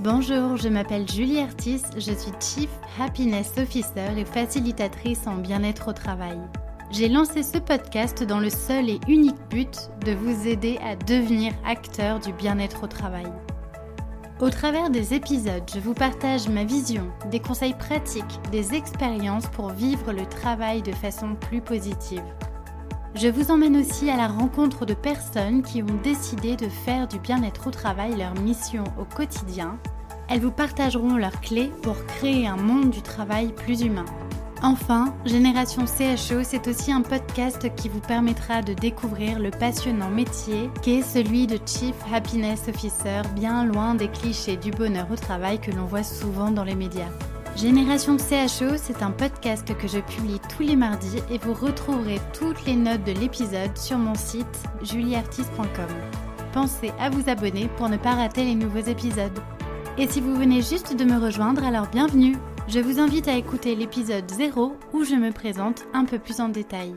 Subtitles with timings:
[0.00, 5.92] Bonjour, je m'appelle Julie Artis, je suis Chief Happiness Officer et facilitatrice en bien-être au
[5.92, 6.38] travail.
[6.92, 11.52] J'ai lancé ce podcast dans le seul et unique but de vous aider à devenir
[11.66, 13.26] acteur du bien-être au travail.
[14.40, 19.70] Au travers des épisodes, je vous partage ma vision, des conseils pratiques, des expériences pour
[19.70, 22.22] vivre le travail de façon plus positive.
[23.14, 27.18] Je vous emmène aussi à la rencontre de personnes qui ont décidé de faire du
[27.18, 29.78] bien-être au travail leur mission au quotidien.
[30.28, 34.04] Elles vous partageront leurs clés pour créer un monde du travail plus humain.
[34.62, 40.68] Enfin, Génération CHO, c'est aussi un podcast qui vous permettra de découvrir le passionnant métier
[40.82, 45.60] qui est celui de Chief Happiness Officer, bien loin des clichés du bonheur au travail
[45.60, 47.10] que l'on voit souvent dans les médias.
[47.60, 52.64] Génération CHO, c'est un podcast que je publie tous les mardis et vous retrouverez toutes
[52.66, 54.46] les notes de l'épisode sur mon site
[54.80, 55.88] julieartiste.com.
[56.52, 59.40] Pensez à vous abonner pour ne pas rater les nouveaux épisodes.
[59.98, 62.36] Et si vous venez juste de me rejoindre, alors bienvenue
[62.68, 66.50] Je vous invite à écouter l'épisode 0 où je me présente un peu plus en
[66.50, 66.94] détail.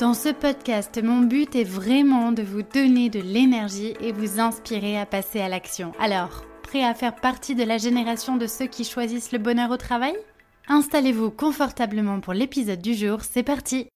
[0.00, 4.98] Dans ce podcast, mon but est vraiment de vous donner de l'énergie et vous inspirer
[4.98, 5.92] à passer à l'action.
[6.00, 6.42] Alors,
[6.80, 10.14] à faire partie de la génération de ceux qui choisissent le bonheur au travail?
[10.68, 13.88] Installez-vous confortablement pour l'épisode du jour, c'est parti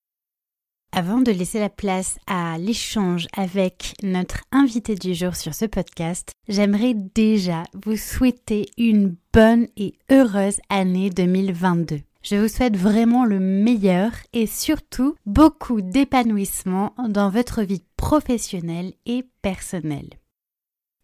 [0.93, 6.33] Avant de laisser la place à l'échange avec notre invité du jour sur ce podcast,
[6.49, 12.01] j'aimerais déjà vous souhaiter une bonne et heureuse année 2022.
[12.23, 19.25] Je vous souhaite vraiment le meilleur et surtout beaucoup d'épanouissement dans votre vie professionnelle et
[19.41, 20.11] personnelle.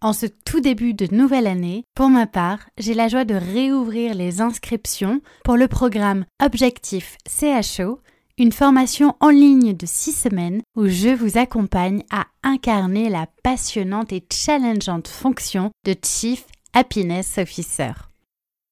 [0.02, 4.14] En ce tout début de nouvelle année, pour ma part, j'ai la joie de réouvrir
[4.16, 8.00] les inscriptions pour le programme Objectif CHO,
[8.36, 14.12] une formation en ligne de 6 semaines où je vous accompagne à incarner la passionnante
[14.12, 17.92] et challengeante fonction de Chief Happiness Officer.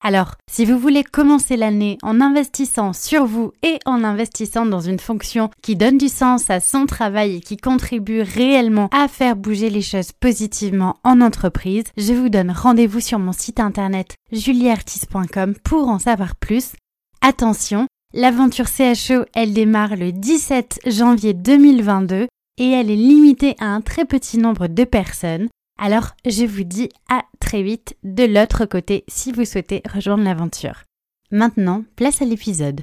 [0.02, 4.98] Alors, si vous voulez commencer l'année en investissant sur vous et en investissant dans une
[4.98, 9.68] fonction qui donne du sens à son travail et qui contribue réellement à faire bouger
[9.68, 15.88] les choses positivement en entreprise, je vous donne rendez-vous sur mon site internet julieartis.com pour
[15.88, 16.72] en savoir plus.
[17.20, 23.82] Attention, l'aventure CHO, elle démarre le 17 janvier 2022 et elle est limitée à un
[23.82, 25.48] très petit nombre de personnes.
[25.82, 30.84] Alors, je vous dis à très vite de l'autre côté si vous souhaitez rejoindre l'aventure.
[31.30, 32.82] Maintenant, place à l'épisode.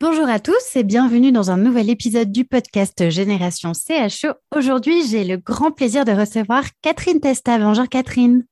[0.00, 4.34] Bonjour à tous et bienvenue dans un nouvel épisode du podcast Génération CHO.
[4.54, 7.58] Aujourd'hui, j'ai le grand plaisir de recevoir Catherine Testa.
[7.58, 8.46] Bonjour Catherine.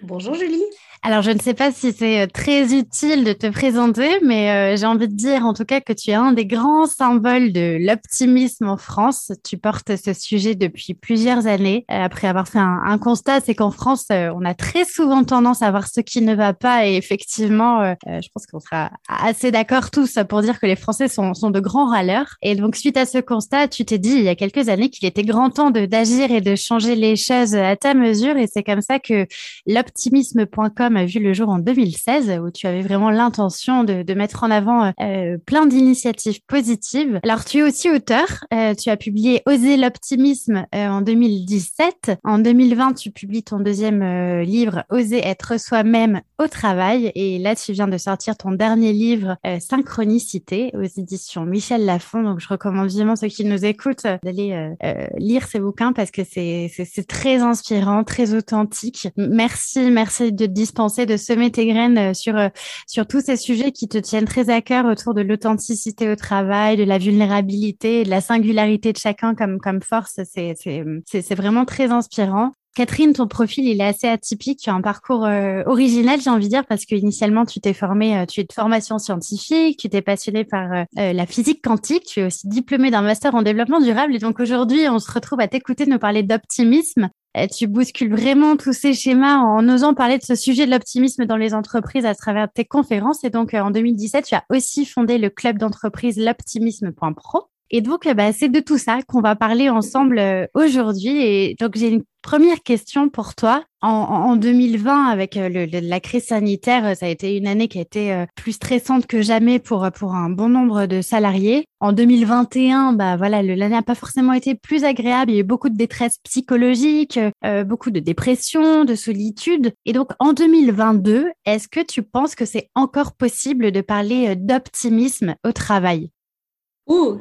[0.00, 0.62] Bonjour Julie.
[1.04, 4.76] Alors, je ne sais pas si c'est euh, très utile de te présenter, mais euh,
[4.76, 7.76] j'ai envie de dire en tout cas que tu es un des grands symboles de
[7.80, 9.32] l'optimisme en France.
[9.42, 11.84] Tu portes ce sujet depuis plusieurs années.
[11.90, 15.72] Euh, après avoir fait un, constat, c'est qu'en France, on a très souvent tendance à
[15.72, 16.86] voir ce qui ne va pas.
[16.86, 21.34] Et effectivement, je pense qu'on sera assez d'accord tous pour dire que les Français sont,
[21.34, 22.36] sont de grands râleurs.
[22.42, 25.08] Et donc, suite à ce constat, tu t'es dit il y a quelques années qu'il
[25.08, 28.36] était grand temps d'agir et de changer les choses à ta mesure.
[28.36, 29.26] Et c'est comme ça que
[29.66, 34.50] l'optimisme.com a vu le jour en 2016, où tu avais vraiment l'intention de, mettre en
[34.50, 37.18] avant euh, plein d'initiatives positives.
[37.22, 38.26] Alors, tu es aussi auteur.
[38.52, 42.12] Euh, tu as publié Oser l'optimisme euh, en 2017.
[42.24, 47.10] En 2020, tu publies ton deuxième livre, Oser être soi-même au travail.
[47.14, 52.22] Et là, tu viens de sortir ton dernier livre, Synchronicité, aux éditions Michel Lafon.
[52.22, 54.74] Donc, je recommande vivement ceux qui nous écoutent d'aller
[55.16, 56.70] lire ces bouquins parce que c'est
[57.08, 59.08] très inspirant, très authentique.
[59.16, 62.48] Merci, merci de dispenser de semer tes graines euh, sur, euh,
[62.86, 66.76] sur tous ces sujets qui te tiennent très à cœur autour de l'authenticité au travail,
[66.76, 70.20] de la vulnérabilité, de la singularité de chacun comme, comme force.
[70.24, 72.52] C'est vraiment très inspirant.
[72.74, 74.58] Catherine, ton profil, il est assez atypique.
[74.58, 77.74] Tu as un parcours euh, original, j'ai envie de dire, parce que initialement, tu t'es
[77.74, 82.24] formé, tu es de formation scientifique, tu t'es passionné par la physique quantique, tu es
[82.24, 84.16] aussi diplômé d'un master en développement durable.
[84.16, 87.10] Et donc aujourd'hui, on se retrouve à t'écouter nous parler d'optimisme.
[87.36, 91.24] Euh, tu bouscules vraiment tous ces schémas en osant parler de ce sujet de l'optimisme
[91.24, 93.24] dans les entreprises à travers tes conférences.
[93.24, 97.51] Et donc, euh, en 2017, tu as aussi fondé le club d'entreprise l'optimisme.pro.
[97.72, 101.22] Et donc, euh, bah, c'est de tout ça qu'on va parler ensemble aujourd'hui.
[101.22, 103.64] Et donc, j'ai une première question pour toi.
[103.84, 107.82] En, 2020, avec euh, la crise sanitaire, euh, ça a été une année qui a
[107.82, 111.64] été euh, plus stressante que jamais pour, pour un bon nombre de salariés.
[111.80, 115.32] En 2021, bah voilà, l'année n'a pas forcément été plus agréable.
[115.32, 117.18] Il y a eu beaucoup de détresse psychologique,
[117.66, 119.72] beaucoup de dépression, de solitude.
[119.84, 125.34] Et donc, en 2022, est-ce que tu penses que c'est encore possible de parler d'optimisme
[125.44, 126.10] au travail?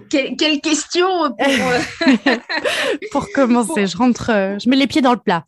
[0.10, 2.38] Quelle, question pour, euh,
[3.12, 3.88] pour commencer.
[3.88, 5.46] Je rentre, euh, je mets les pieds dans le plat.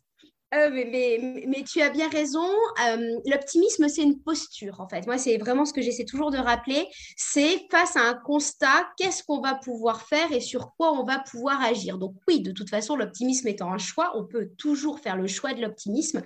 [0.54, 2.46] Euh, mais, tu as bien raison.
[2.86, 5.06] Euh, l'optimisme, c'est une posture, en fait.
[5.06, 6.86] Moi, c'est vraiment ce que j'essaie toujours de rappeler.
[7.16, 11.18] C'est face à un constat, qu'est-ce qu'on va pouvoir faire et sur quoi on va
[11.18, 11.98] pouvoir agir.
[11.98, 15.54] Donc oui, de toute façon, l'optimisme étant un choix, on peut toujours faire le choix
[15.54, 16.22] de l'optimisme.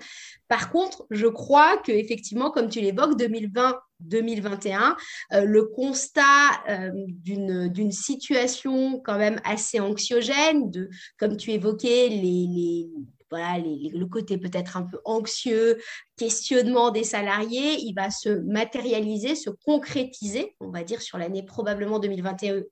[0.47, 4.95] Par contre, je crois que effectivement, comme tu l'évoques, 2020 2021,
[5.33, 12.89] euh, le constat d'une situation quand même assez anxiogène, de, comme tu évoquais, les
[13.29, 15.77] voilà, le côté peut-être un peu anxieux,
[16.19, 21.97] questionnement des salariés, il va se matérialiser, se concrétiser, on va dire, sur l'année probablement
[21.97, 22.69] 2022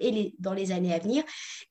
[0.00, 1.22] et dans les années à venir.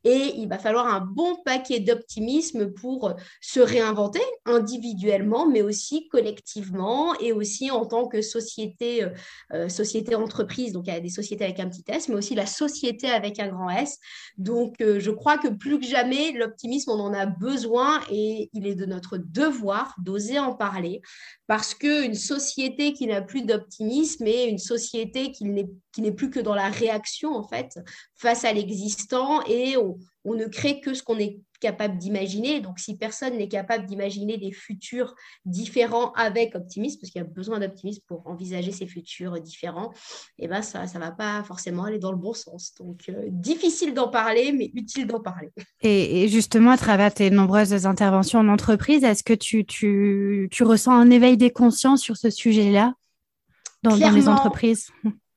[0.06, 7.14] Et il va falloir un bon paquet d'optimisme pour se réinventer individuellement, mais aussi collectivement
[7.20, 9.10] et aussi en tant que société, euh,
[9.54, 10.72] euh, société entreprise.
[10.72, 13.40] Donc, il y a des sociétés avec un petit S, mais aussi la société avec
[13.40, 13.98] un grand S.
[14.38, 18.66] Donc, euh, je crois que plus que jamais, l'optimisme, on en a besoin et il
[18.66, 21.02] est de notre devoir d'oser en parler
[21.48, 26.54] parce qu'une société qui n'a plus d'optimisme est une société qui n'est plus que dans
[26.54, 27.80] la réaction, en fait,
[28.16, 32.62] face à l'existant, et on ne crée que ce qu'on est capable d'imaginer.
[32.62, 35.16] Donc, si personne n'est capable d'imaginer des futurs
[35.46, 39.92] différents avec optimisme, parce qu'il y a besoin d'optimisme pour envisager ces futurs différents,
[40.38, 42.74] et eh ben ça ne va pas forcément aller dans le bon sens.
[42.80, 45.50] Donc, euh, difficile d'en parler, mais utile d'en parler.
[45.82, 50.94] Et, justement, à travers tes nombreuses interventions en entreprise, est-ce que tu, tu, tu, ressens
[50.94, 52.94] un éveil des consciences sur ce sujet-là
[53.84, 54.92] dans, dans les entreprises?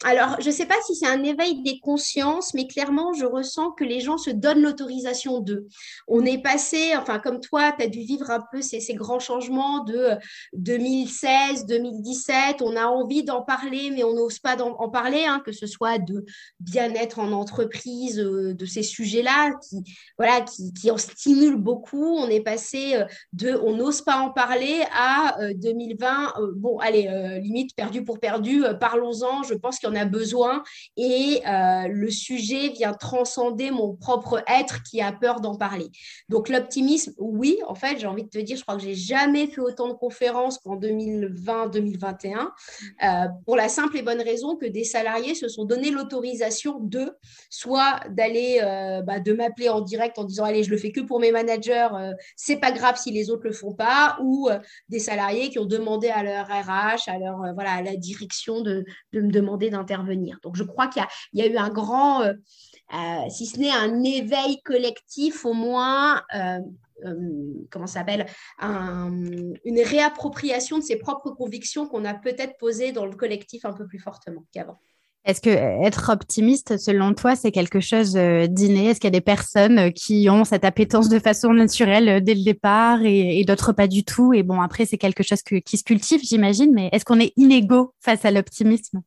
[0.05, 3.71] Alors, je ne sais pas si c'est un éveil des consciences, mais clairement, je ressens
[3.73, 5.69] que les gens se donnent l'autorisation d'eux.
[6.09, 9.85] On est passé, enfin, comme toi, tu as dû vivre un peu ces, grands changements
[9.85, 10.11] de
[10.55, 12.63] 2016, 2017.
[12.63, 15.99] On a envie d'en parler, mais on n'ose pas en, parler, hein, que ce soit
[15.99, 16.25] de
[16.61, 19.85] bien-être en entreprise, euh, de ces sujets-là qui,
[20.19, 20.45] voilà,
[20.81, 22.17] qui, en stimulent beaucoup.
[22.17, 27.09] On est passé euh, de on n'ose pas en parler à 2020, euh, bon, allez,
[27.41, 29.43] limite perdu pour perdu, parlons-en.
[29.45, 30.63] Je pense qu'il a besoin
[30.97, 35.89] et euh, le sujet vient transcender mon propre être qui a peur d'en parler.
[36.29, 39.47] Donc l'optimisme, oui, en fait, j'ai envie de te dire, je crois que j'ai jamais
[39.47, 42.49] fait autant de conférences qu'en 2020-2021
[43.03, 47.13] euh, pour la simple et bonne raison que des salariés se sont donné l'autorisation de
[47.51, 51.01] soit d'aller euh, bah, de m'appeler en direct en disant allez je le fais que
[51.01, 51.89] pour mes managers,
[52.37, 54.49] c'est pas grave si les autres le font pas ou
[54.89, 59.21] des salariés qui ont demandé à leur RH, à leur voilà la direction de, de
[59.21, 60.39] me demander d'un intervenir.
[60.43, 61.03] Donc, je crois qu'il
[61.35, 62.33] y, a eu un grand, euh,
[62.95, 66.59] euh, si ce n'est un éveil collectif, au moins, euh,
[67.71, 68.27] comment ça s'appelle,
[68.61, 73.87] une réappropriation de ses propres convictions qu'on a peut-être posées dans le collectif un peu
[73.87, 74.79] plus fortement qu'avant.
[75.25, 78.89] Est-ce que être optimiste, selon toi, c'est quelque chose d'inné?
[78.89, 82.43] Est-ce qu'il y a des personnes qui ont cette appétence de façon naturelle dès le
[82.43, 84.33] départ et, d'autres pas du tout?
[84.33, 87.95] Et bon, après, c'est quelque chose qui se cultive, j'imagine, mais est-ce qu'on est inégaux
[88.01, 89.03] face à l'optimisme?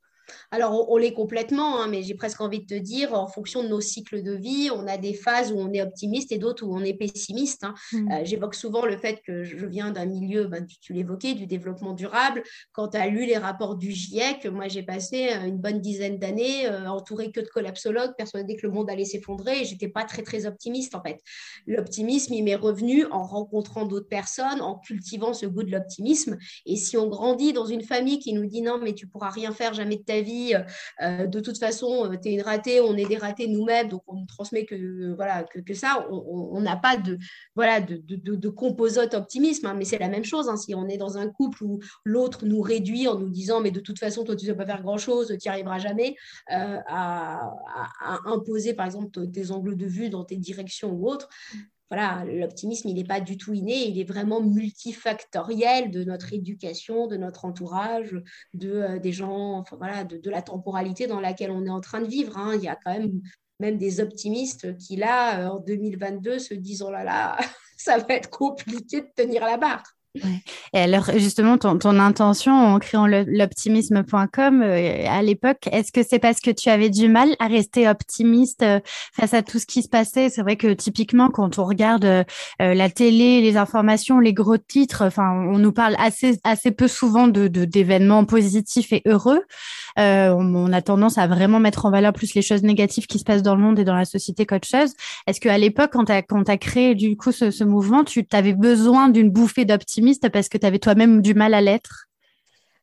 [0.56, 3.68] Alors, on, l'est complètement, hein, mais j'ai presque envie de te dire, en fonction de
[3.68, 6.74] nos cycles de vie, on a des phases où on est optimiste et d'autres où
[6.74, 7.66] on est pessimiste.
[7.66, 7.74] Hein.
[7.92, 8.12] Mmh.
[8.12, 11.92] Euh, j'évoque souvent le fait que je viens d'un milieu, ben, tu, l'évoquais, du développement
[11.92, 12.42] durable.
[12.72, 16.20] Quand tu as lu les rapports du GIEC, moi j'ai passé euh, une bonne dizaine
[16.20, 20.06] d'années euh, entourée que de collapsologues, persuadée que le monde allait s'effondrer et j'étais pas
[20.06, 21.20] très très optimiste en fait.
[21.68, 26.38] L'optimisme, il m'est revenu en rencontrant d'autres personnes, en cultivant ce goût de l'optimisme.
[26.66, 29.52] Et si on grandit dans une famille qui nous dit non, mais tu pourras rien
[29.52, 32.96] faire jamais de ta vie, euh, de toute façon, euh, tu es une ratée, on
[32.96, 36.08] est des ratés nous-mêmes, donc on ne transmet que, voilà, que, ça.
[36.10, 37.18] On n'a pas de,
[37.56, 38.48] voilà, de,
[39.16, 40.50] optimisme, hein, mais c'est la même chose.
[40.50, 40.58] Hein.
[40.58, 43.80] si on est dans un couple où l'autre nous réduit en nous disant, mais de
[43.80, 46.16] toute façon, toi, tu ne sais pas faire grand-chose, tu n'y arriveras jamais,
[46.52, 47.52] euh, à,
[48.02, 51.30] à, imposer, par exemple, tes angles de vue dans tes directions ou autres,
[51.90, 57.08] voilà, l'optimisme, il n'est pas du tout inné, il est vraiment multifactoriel de notre éducation,
[57.08, 58.16] de notre entourage,
[58.54, 62.38] de, euh, des gens, de, la temporalité dans laquelle on est en train de vivre.
[62.38, 62.56] Hein.
[62.56, 63.22] Il y a quand même
[63.60, 67.38] même des optimistes qui, là, euh, en 2022, se disent, oh là là,
[67.78, 69.95] ça va être compliqué de tenir la barre.
[70.74, 76.40] Et alors, justement, ton, intention en créant l'optimisme.com euh, à l'époque, est-ce que c'est parce
[76.40, 78.80] que tu avais du mal à rester optimiste euh,
[79.14, 80.30] face à tout ce qui se passait?
[80.30, 82.24] C'est vrai que typiquement, quand on regarde euh,
[82.60, 87.28] la télé, les informations, les gros titres, enfin, on nous parle assez, assez peu souvent
[87.28, 89.42] d'événements positifs et heureux.
[89.98, 93.44] On, a tendance à vraiment mettre en valeur plus les choses négatives qui se passent
[93.44, 94.94] dans le monde et dans la société qu'autre chose.
[95.28, 98.54] Est-ce qu'à l'époque, quand tu as, as créé du coup ce, ce mouvement, tu avais
[98.54, 102.08] besoin d'une bouffée d'optimisme parce que tu avais toi-même du mal à l'être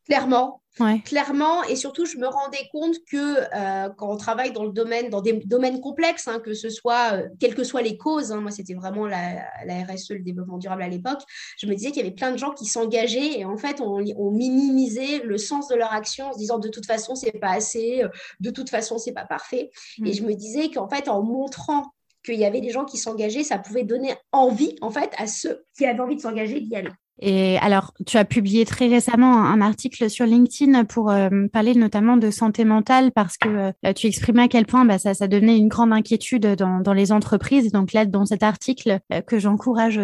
[0.06, 0.60] Clairement,
[1.04, 1.62] clairement.
[1.64, 5.20] Et surtout, je me rendais compte que euh, quand on travaille dans le domaine, dans
[5.20, 8.50] des domaines complexes, hein, que ce soit, euh, quelles que soient les causes, hein, moi
[8.50, 9.44] c'était vraiment la,
[9.88, 11.20] RSE, le développement durable à l'époque,
[11.56, 14.04] je me disais qu'il y avait plein de gens qui s'engageaient et en fait, on,
[14.16, 17.52] on, minimisait le sens de leur action en se disant de toute façon, c'est pas
[17.52, 18.02] assez,
[18.40, 19.70] de toute façon, c'est pas parfait.
[20.04, 20.14] Et mm.
[20.14, 21.92] je me disais qu'en fait, en montrant
[22.24, 25.64] qu'il y avait des gens qui s'engageaient, ça pouvait donner envie, en fait, à ceux
[25.76, 26.90] qui avaient envie de s'engager d'y aller.
[27.24, 32.16] Et alors, tu as publié très récemment un, article sur LinkedIn pour euh, parler notamment
[32.16, 33.48] de santé mentale parce que
[33.86, 36.92] euh, tu exprimais à quel point bah, ça, ça devenait une grande inquiétude dans, dans
[36.92, 37.70] les entreprises.
[37.70, 40.00] Donc là, dans cet article euh, que j'encourage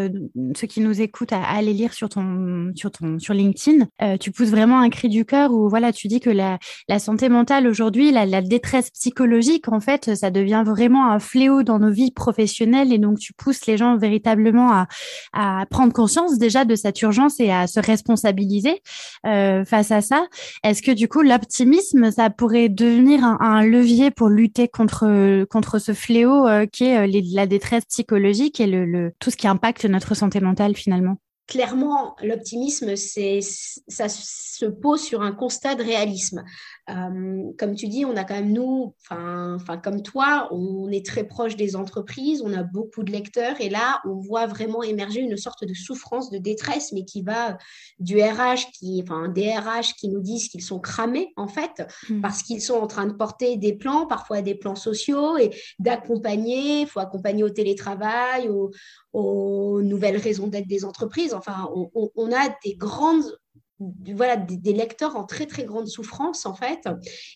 [0.54, 3.86] ceux qui nous écoutent à, aller lire sur ton sur ton sur LinkedIn,
[4.20, 6.58] tu pousses vraiment un cri du cœur où voilà, tu dis que la,
[6.88, 11.64] la santé mentale aujourd'hui, la, la détresse psychologique, en fait, ça devient vraiment un fléau
[11.64, 14.86] dans nos vies professionnelles et donc tu pousses les gens véritablement à,
[15.32, 16.98] à prendre conscience déjà de cette
[17.40, 18.82] et à se responsabiliser
[19.26, 20.26] euh, face à ça.
[20.64, 25.92] Est-ce que du coup, l'optimisme, ça pourrait devenir un, levier pour lutter contre, contre ce
[25.92, 30.14] fléau euh, qui est euh, la détresse psychologique et le, tout ce qui impacte notre
[30.14, 31.18] santé mentale finalement?
[31.46, 36.44] Clairement, l'optimisme, ça se pose sur un constat de réalisme.
[36.90, 41.24] Euh, comme tu dis, on a quand même, nous, enfin, comme toi, on est très
[41.24, 45.36] proche des entreprises, on a beaucoup de lecteurs, et là, on voit vraiment émerger une
[45.36, 47.58] sorte de souffrance, de détresse, mais qui va
[47.98, 52.20] du RH, qui, enfin, des RH qui nous disent qu'ils sont cramés, en fait, mmh.
[52.20, 56.82] parce qu'ils sont en train de porter des plans, parfois des plans sociaux, et d'accompagner,
[56.82, 58.70] il faut accompagner au télétravail, aux,
[59.82, 61.34] nouvelles raisons d'être des entreprises.
[61.34, 63.24] Enfin, on a des grandes
[63.80, 66.88] voilà, des, lecteurs en très très grande souffrance en fait.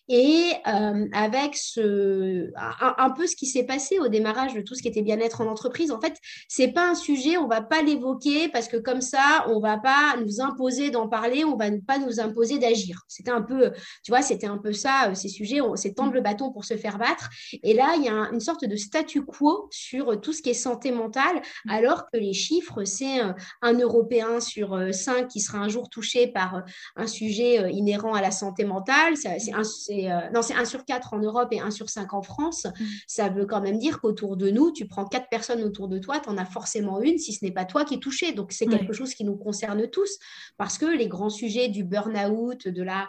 [0.09, 4.83] Et euh, avec ce un, peu ce qui s'est passé au démarrage de tout ce
[4.83, 6.17] qui était bien-être en entreprise en fait
[6.49, 10.17] c'est pas un sujet on va pas l'évoquer parce que comme ça on va pas
[10.21, 13.03] nous imposer d'en parler on va pas nous imposer d'agir.
[13.07, 13.71] C'était un peu
[14.03, 16.77] tu vois c'était un peu ça euh, ces sujets c'est tendre le bâton pour se
[16.77, 17.31] faire battre.
[17.63, 20.55] Et là il y a une sorte de statu quo sur tout ce qui est
[20.55, 23.21] santé mentale alors que les chiffres c'est
[23.63, 26.61] un Européen sur cinq qui sera un jour touché par euh,
[26.97, 29.17] un sujet euh, inhérent à la santé mentale.
[29.17, 32.23] C'est un, euh, non, c'est un sur quatre en Europe et un sur cinq en
[32.23, 32.65] France.
[32.65, 32.85] Mm.
[33.07, 36.21] Ça veut quand même dire qu'autour de nous, tu prends quatre personnes autour de toi,
[36.21, 38.33] tu en as forcément une, si ce n'est pas toi qui es touché.
[38.33, 40.19] Donc, c'est quelque chose qui nous concerne tous
[40.57, 43.09] parce que les grands sujets du burn-out, de la...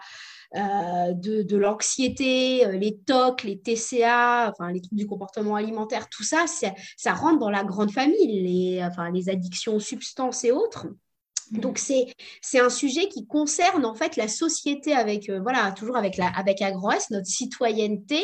[0.53, 7.13] de, l'anxiété, les TOC, les TCA, enfin les troubles du comportement alimentaire, tout ça, ça
[7.13, 10.87] rentre dans la grande famille, les, enfin, les addictions aux substances et autres.
[11.51, 12.07] Donc c'est
[12.41, 16.27] c'est un sujet qui concerne en fait la société avec euh, voilà toujours avec la
[16.27, 18.21] avec Agroas notre citoyenneté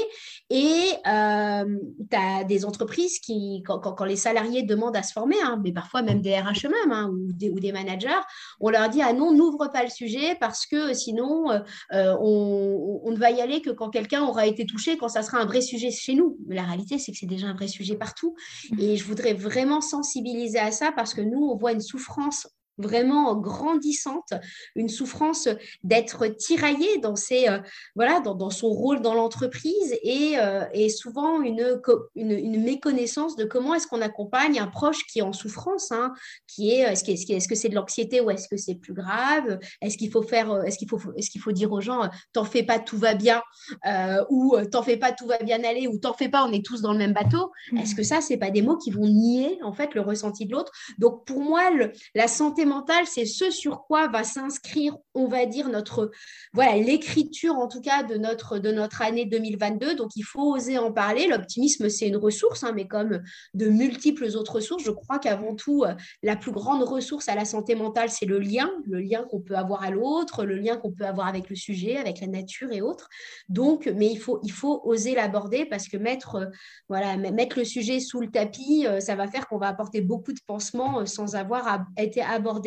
[0.50, 1.66] et euh,
[2.10, 5.72] tu as des entreprises qui quand, quand, les salariés demandent à se former hein, mais
[5.72, 8.22] parfois même des RH eux-mêmes hein, ou, des, ou des managers
[8.60, 13.12] on leur dit ah non n'ouvre pas le sujet parce que sinon euh, on, on,
[13.12, 15.62] ne va y aller que quand quelqu'un aura été touché quand ça sera un vrai
[15.62, 16.38] sujet chez nous.
[16.48, 18.36] Mais la réalité c'est que c'est déjà un vrai sujet partout.
[18.72, 18.80] Mmh.
[18.80, 22.48] et je voudrais vraiment sensibiliser à ça parce que nous on voit une souffrance
[22.80, 24.34] vraiment grandissante,
[24.76, 25.48] une souffrance
[25.84, 27.60] d'être tiraillé dans, ses, euh,
[27.96, 31.80] voilà, dans, son rôle dans l'entreprise et, euh, et, souvent une,
[32.16, 36.14] une, méconnaissance de comment est-ce qu'on accompagne un proche qui est en souffrance, hein,
[36.48, 39.60] qui est est-ce que c'est -ce c'est de l'anxiété ou est-ce que c'est plus grave?
[39.82, 42.64] Est-ce qu'il faut faire, est-ce qu'il faut, est-ce qu'il faut dire aux gens t'en fais
[42.64, 43.42] pas, tout va bien
[43.86, 46.66] euh, ou t'en fais pas, tout va bien aller ou t'en fais pas, on est
[46.66, 47.52] tous dans le même bateau?
[47.78, 50.52] Est-ce que ça, c'est pas des mots qui vont nier en fait le ressenti de
[50.52, 50.72] l'autre?
[50.98, 55.46] Donc pour moi, le, la santé mentale, c'est ce sur quoi va s'inscrire, on va
[55.46, 56.12] dire, notre,
[56.54, 59.96] voilà, l'écriture en tout cas de notre, de notre année 2022.
[59.96, 61.28] Donc, il faut oser en parler.
[61.28, 63.22] L'optimisme, c'est une ressource, hein, mais comme
[63.54, 67.46] de multiples autres ressources, je crois qu'avant tout, euh, la plus grande ressource à la
[67.46, 70.92] santé mentale, c'est le lien, le lien qu'on peut avoir à l'autre, le lien qu'on
[70.92, 73.10] peut avoir avec le sujet, avec la nature et autres.
[73.50, 76.46] Donc, mais il faut, il faut oser l'aborder parce que mettre, euh,
[76.88, 80.34] voilà, mettre le sujet sous le tapis, euh, ça va faire qu'on va apporter beaucoup
[80.34, 82.59] de pansements sans avoir été abordé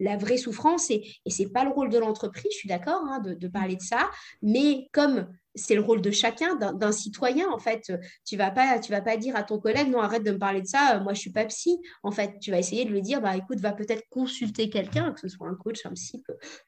[0.00, 0.90] la vraie souffrance.
[0.90, 3.76] Et, et ce n'est pas le rôle de l'entreprise, je suis d'accord, hein, de, parler
[3.76, 4.10] de ça.
[4.42, 7.92] Mais comme c'est le rôle de chacun, d'un citoyen, en fait.
[8.24, 10.62] Tu vas pas, tu vas pas dire à ton collègue, non, arrête de me parler
[10.62, 11.80] de ça, moi, je suis pas psy.
[12.02, 15.20] En fait, tu vas essayer de lui dire, bah, écoute, va peut-être consulter quelqu'un, que
[15.20, 16.22] ce soit un coach, un psy,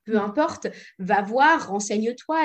[0.05, 0.67] peu, importe,
[0.99, 2.39] va voir, renseigne-toi.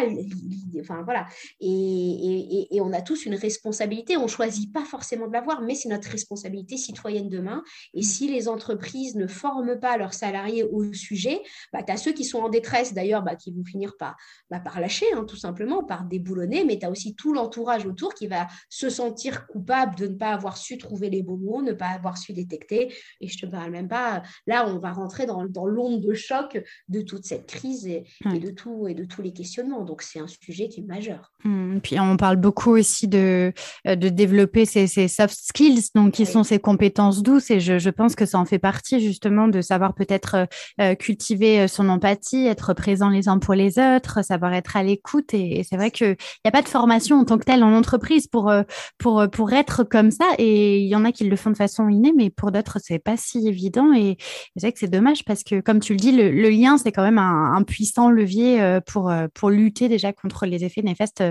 [0.81, 1.25] Enfin, voilà.
[1.59, 4.17] Et, et, on a tous une responsabilité.
[4.17, 7.63] On choisit pas forcément de l'avoir, mais c'est notre responsabilité citoyenne demain.
[7.93, 11.41] Et si les entreprises ne forment pas leurs salariés au sujet,
[11.73, 14.15] bah, tu as ceux qui sont en détresse, d'ailleurs, bah, qui vont finir par,
[14.49, 17.85] bah, par lâcher, hein, tout simplement, par débouler boulonner, mais tu as aussi tout l'entourage
[17.85, 21.61] autour qui va se sentir coupable de ne pas avoir su trouver les bons mots,
[21.61, 22.93] ne pas avoir su détecter.
[23.21, 26.61] Et je te parle même pas, là, on va rentrer dans, dans l'onde de choc
[26.89, 29.83] de toute cette crise et, de tout, et de tous les questionnements.
[29.83, 31.31] Donc, c'est un sujet qui est majeur.
[31.43, 33.53] Mmh, puis, on parle beaucoup aussi de,
[33.87, 37.51] euh, de développer ces, ces soft skills, donc qui sont ces compétences douces.
[37.51, 40.45] Et je, je, pense que ça en fait partie, justement, de savoir peut-être euh,
[40.81, 45.33] euh, cultiver son empathie, être présent les uns pour les autres, savoir être à l'écoute.
[45.33, 46.15] Et, c'est vrai qu'il
[46.45, 48.51] n'y a pas de formation en tant que telle en entreprise pour,
[48.97, 50.25] pour, pour être comme ça.
[50.37, 52.99] Et il y en a qui le font de façon innée, mais pour d'autres, c'est
[52.99, 53.93] pas si évident.
[53.93, 54.17] Et
[54.55, 57.03] c'est vrai que c'est dommage parce que, comme tu le dis, le, lien, c'est quand
[57.03, 61.23] même un, puissant levier euh, pour, euh, pour lutter déjà contre les effets néfastes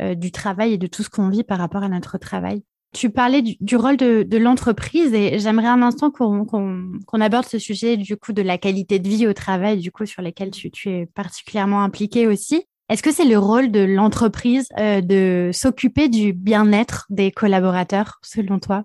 [0.00, 2.62] euh, du travail et de tout ce qu'on vit par rapport à notre travail.
[2.94, 8.16] Tu parlais du, rôle de, l'entreprise et j'aimerais un instant qu'on aborde ce sujet du
[8.16, 11.06] coup de la qualité de vie au travail, du coup sur lesquels tu, tu es
[11.06, 12.64] particulièrement impliqué aussi.
[12.88, 18.84] Est-ce que c'est le rôle de l'entreprise de s'occuper du bien-être des collaborateurs, selon toi?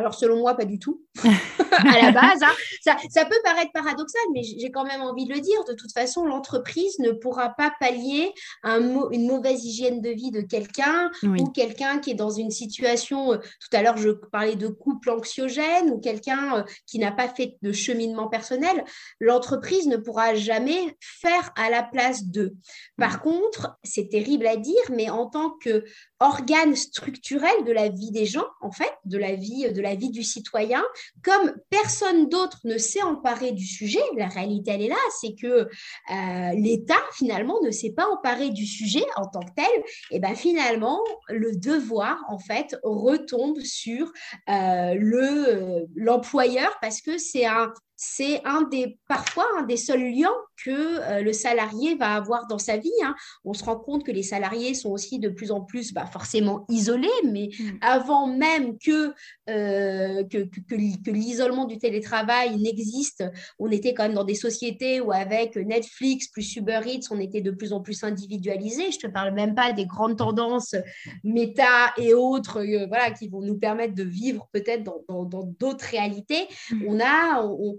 [0.00, 1.02] Alors, selon moi, pas du tout.
[1.72, 2.96] à la base, hein.
[3.10, 5.62] ça, peut paraître paradoxal, mais j'ai quand même envie de le dire.
[5.68, 8.32] De toute façon, l'entreprise ne pourra pas pallier
[8.64, 13.36] une mauvaise hygiène de vie de quelqu'un ou quelqu'un qui est dans une situation, euh,
[13.36, 17.56] tout à l'heure, je parlais de couple anxiogène ou quelqu'un euh, qui n'a pas fait
[17.62, 18.84] de cheminement personnel.
[19.20, 22.54] L'entreprise ne pourra jamais faire à la place d'eux.
[22.96, 25.84] Par contre, c'est terrible à dire, mais en tant que
[26.20, 30.10] organe structurel de la vie des gens, en fait, de la vie, de la vie
[30.10, 30.84] du citoyen,
[31.24, 35.46] comme personne d'autre ne s'est emparé du sujet, la réalité elle est là, c'est que
[35.46, 40.34] euh, l'État finalement ne s'est pas emparé du sujet en tant que tel, et ben
[40.34, 44.12] finalement le devoir en fait retombe sur
[44.48, 50.10] euh, le euh, l'employeur parce que c'est un c'est un des, parfois un des seuls
[50.10, 50.32] liens
[50.64, 52.90] que euh, le salarié va avoir dans sa vie.
[53.04, 53.14] Hein.
[53.44, 56.64] On se rend compte que les salariés sont aussi de plus en plus bah, forcément
[56.70, 57.78] isolés, mais mm.
[57.82, 59.12] avant même que,
[59.50, 63.22] euh, que, que, l'isolement du télétravail n'existe,
[63.58, 67.42] on était quand même dans des sociétés où avec Netflix plus Uber Eats, on était
[67.42, 68.92] de plus en plus individualisé.
[68.92, 70.74] Je ne te parle même pas des grandes tendances
[71.22, 76.48] méta et autres euh, voilà, qui vont nous permettre de vivre peut-être dans d'autres réalités.
[76.70, 76.84] Mm.
[76.88, 77.44] On a...
[77.44, 77.78] On,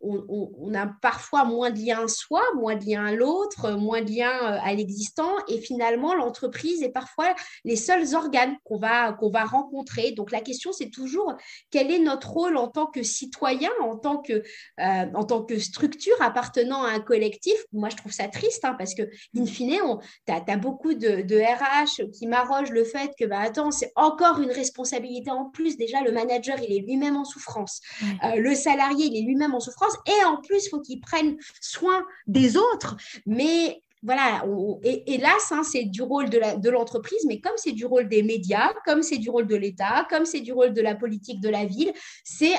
[0.00, 4.10] on, a parfois moins de liens à soi, moins de liens à l'autre, moins de
[4.10, 5.32] liens euh, à l'existant.
[5.48, 10.12] Et finalement, l'entreprise est parfois les seuls organes qu'on va, qu'on va rencontrer.
[10.12, 11.34] Donc la question, c'est toujours
[11.70, 15.58] quel est notre rôle en tant que citoyen, en tant que, euh, en tant que
[15.58, 17.56] structure appartenant à un collectif?
[17.72, 19.02] Moi, je trouve ça triste hein, parce que,
[19.36, 19.68] in fine,
[20.26, 24.40] tu as, beaucoup de, de, RH qui m'arrogent le fait que, bah, attends, c'est encore
[24.40, 25.76] une responsabilité en plus.
[25.76, 27.80] Déjà, le manager, il est lui-même en souffrance.
[28.24, 31.36] Euh, le salarié, il est lui-même en souffrance et en plus, il faut qu'ils prennent
[31.60, 32.96] soin des autres.
[33.26, 34.44] Mais voilà,
[34.84, 39.02] hélas, hein, c'est du rôle de l'entreprise, mais comme c'est du rôle des médias, comme
[39.02, 41.92] c'est du rôle de l'État, comme c'est du rôle de la politique de la ville,
[42.22, 42.54] c'est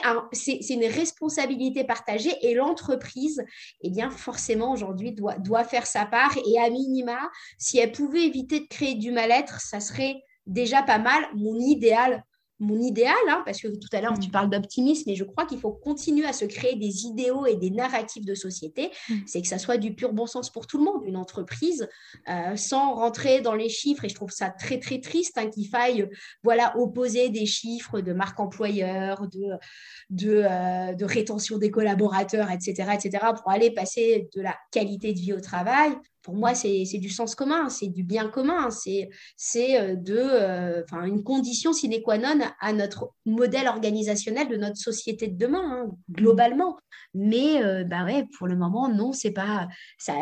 [0.69, 3.41] une responsabilité partagée et l'entreprise,
[3.81, 8.59] eh bien, forcément, aujourd'hui, doit faire sa part et à minima, si elle pouvait éviter
[8.59, 11.23] de créer du mal-être, ça serait déjà pas mal.
[11.35, 12.25] Mon idéal,
[12.59, 14.31] mon idéal, hein, parce que tout à l'heure, tu mm.
[14.31, 17.69] parles d'optimisme, et je crois qu'il faut continuer à se créer des idéaux et des
[17.69, 18.91] narratifs de société.
[19.09, 19.15] Mm.
[19.25, 21.87] C'est que ça soit du pur bon sens pour tout le monde, une entreprise,
[22.29, 24.05] euh, sans rentrer dans les chiffres.
[24.05, 26.09] Et je trouve ça très, très triste hein, qu'il faille
[26.43, 29.53] voilà, opposer des chiffres de marque employeur, de,
[30.09, 35.19] de, euh, de rétention des collaborateurs, etc., etc., pour aller passer de la qualité de
[35.19, 39.09] vie au travail pour moi, c'est du sens commun, c'est du bien commun, c'est
[39.55, 45.37] euh, euh, une condition sine qua non à notre modèle organisationnel de notre société de
[45.37, 46.77] demain, hein, globalement.
[47.13, 50.13] Mais euh, bah ouais, pour le moment, non, c'est pas ça,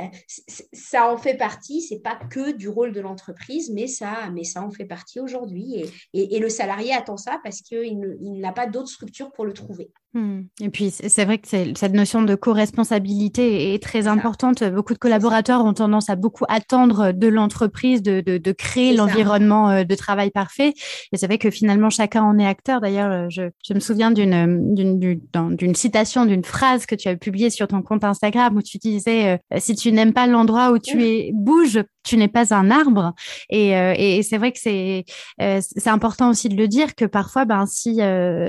[0.71, 1.81] ça en fait partie.
[1.81, 5.83] C'est pas que du rôle de l'entreprise, mais ça, mais ça en fait partie aujourd'hui.
[6.13, 9.91] Et, et, le salarié attend ça parce qu'il n'a pas d'autre structure pour le trouver.
[10.13, 10.43] Hmm.
[10.61, 14.63] Et puis, c'est vrai que cette notion de co-responsabilité est très importante.
[14.63, 19.83] Beaucoup de collaborateurs ont tendance à beaucoup attendre de l'entreprise de, de, créer l'environnement euh,
[19.83, 20.73] de travail parfait.
[21.11, 22.79] Et c'est vrai que finalement, chacun en est acteur.
[22.79, 27.49] D'ailleurs, euh, je, je, me souviens d'une d'une citation, d'une phrase que tu as publiée
[27.49, 31.03] sur ton compte Instagram où tu disais euh, Si tu n'aimes pas l'endroit où tu
[31.03, 33.13] es, bouge, tu n'es pas un arbre.
[33.49, 35.05] Et, et c'est vrai que c'est
[35.37, 37.99] c'est important aussi de le dire que parfois, ben, si,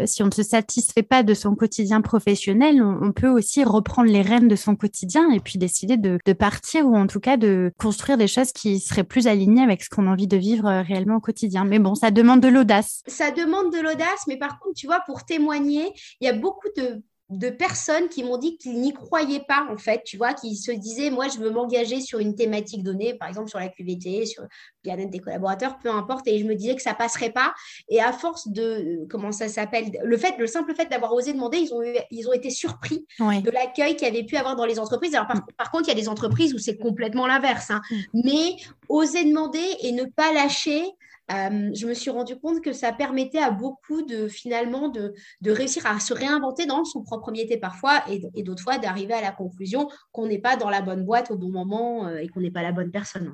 [0.06, 4.22] si on ne se satisfait pas de son quotidien professionnel, on, peut aussi reprendre les
[4.22, 8.18] rênes de son quotidien et puis décider de, partir ou en tout cas de construire
[8.18, 11.16] des choses qui seraient plus alignées avec ce qu'on a envie de vivre euh, réellement
[11.16, 11.64] au quotidien.
[11.64, 13.02] Mais bon, ça demande de l'audace.
[13.06, 16.68] Ça demande de l'audace, mais par contre, tu vois, pour témoigner, il y a beaucoup
[16.76, 20.56] de de personnes qui m'ont dit qu'ils n'y croyaient pas, en fait, tu vois, qui
[20.56, 24.24] se disaient, moi, je veux m'engager sur une thématique donnée, par exemple sur la QVT,
[24.24, 24.48] sur le
[24.82, 27.52] bien-être des collaborateurs, peu importe, et je me disais que ça passerait pas.
[27.90, 31.58] Et à force de, comment ça s'appelle, le fait, le simple fait d'avoir osé demander,
[31.58, 34.78] ils ont, ils ont été surpris de l'accueil qu'il y avait pu avoir dans les
[34.78, 35.14] entreprises.
[35.14, 37.82] Alors, par, contre, il y a des entreprises où c'est complètement l'inverse, hein.
[37.90, 38.20] mm.
[38.24, 38.56] mais
[38.88, 40.82] oser demander et ne pas lâcher,
[41.30, 45.14] euh, je me suis rendu compte que ça permettait à beaucoup de finalement de,
[45.46, 49.32] réussir à se réinventer dans son propre métier parfois et, d'autres fois d'arriver à la
[49.32, 52.50] conclusion qu'on n'est pas dans la bonne boîte au bon moment euh, et qu'on n'est
[52.50, 53.32] pas la bonne personne.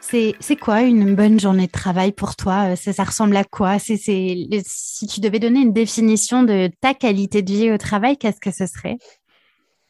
[0.00, 2.72] C'est quoi une bonne journée de travail pour toi?
[2.72, 3.80] Euh, ça, ressemble à quoi?
[3.80, 3.98] Si
[5.08, 8.66] tu devais donner une définition de ta qualité de vie au travail, qu'est-ce que ce
[8.66, 8.98] serait?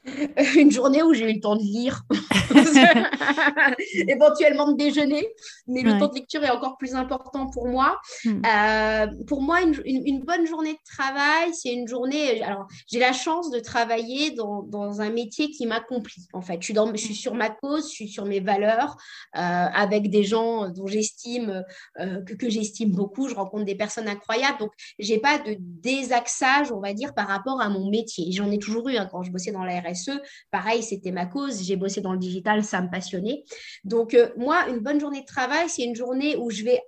[0.56, 2.02] une journée où j'ai eu le temps de lire,
[4.08, 5.26] éventuellement de déjeuner,
[5.66, 7.98] mais le temps de lecture est encore plus important pour moi.
[8.24, 8.42] Hmm.
[8.44, 12.42] Euh, pour moi, une, bonne journée de travail, c'est une journée.
[12.42, 16.26] Alors, j'ai la chance de travailler dans, dans un métier qui m'accomplit.
[16.32, 18.96] En fait, je suis, dans, je suis sur ma cause, je suis sur mes valeurs,
[19.36, 21.64] euh, avec des gens dont j'estime
[22.00, 23.28] euh, que, que j'estime beaucoup.
[23.28, 27.60] Je rencontre des personnes incroyables, donc j'ai pas de désaxage, on va dire, par rapport
[27.60, 28.30] à mon métier.
[28.32, 30.10] J'en ai toujours eu hein, quand je bossais dans la RS
[30.50, 31.62] Pareil, c'était ma cause.
[31.62, 33.44] J'ai bossé dans le digital, ça me passionnait.
[33.84, 36.80] Donc, euh, moi, une bonne journée de travail, c'est une journée où je vais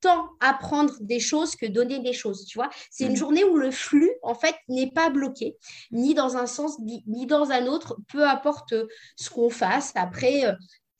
[0.00, 2.70] tant apprendre des choses que donner des choses, tu vois.
[2.90, 3.16] C'est une mm.
[3.16, 5.56] journée où le flux, en fait, n'est pas bloqué,
[5.90, 8.74] ni dans un sens, ni, dans un autre, peu importe
[9.16, 9.92] ce qu'on fasse.
[9.94, 10.44] Après,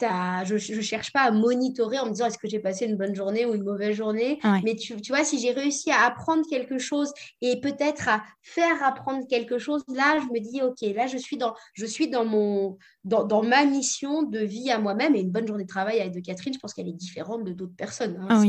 [0.02, 3.14] je ne cherche pas à monitorer en me disant est-ce que j'ai passé une bonne
[3.14, 4.38] journée ou une mauvaise journée?
[4.64, 8.82] Mais tu, tu, vois, si j'ai réussi à apprendre quelque chose et peut-être à faire
[8.82, 12.24] apprendre quelque chose, là, je me dis, OK, là, je suis dans, je suis dans,
[12.24, 15.14] mon, dans, dans ma mission de vie à moi-même.
[15.14, 17.52] Et une bonne journée de travail avec de Catherine, je pense qu'elle est différente de
[17.52, 18.16] d'autres personnes.
[18.20, 18.26] Hein.
[18.30, 18.42] Ah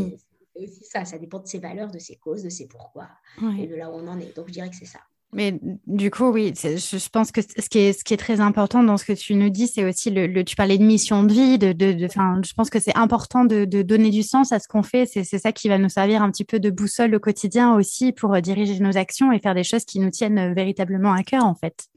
[0.56, 3.10] c'est aussi ça, ça dépend de ses valeurs, de ses causes, de ses pourquoi
[3.60, 4.36] et de là où on en est.
[4.36, 5.00] Donc, je dirais que c'est ça.
[5.34, 8.84] Mais du coup, oui, je, pense que ce qui, est, ce qui est très important
[8.84, 11.58] dans ce que tu nous dis, c'est aussi le, tu parlais de mission de vie,
[11.58, 14.84] de, de, je pense que c'est important de, de, donner du sens à ce qu'on
[14.84, 15.06] fait.
[15.06, 18.34] C'est ça qui va nous servir un petit peu de boussole au quotidien aussi pour
[18.34, 21.46] euh, diriger nos actions et faire des choses qui nous tiennent euh, véritablement à cœur,
[21.46, 21.88] en fait.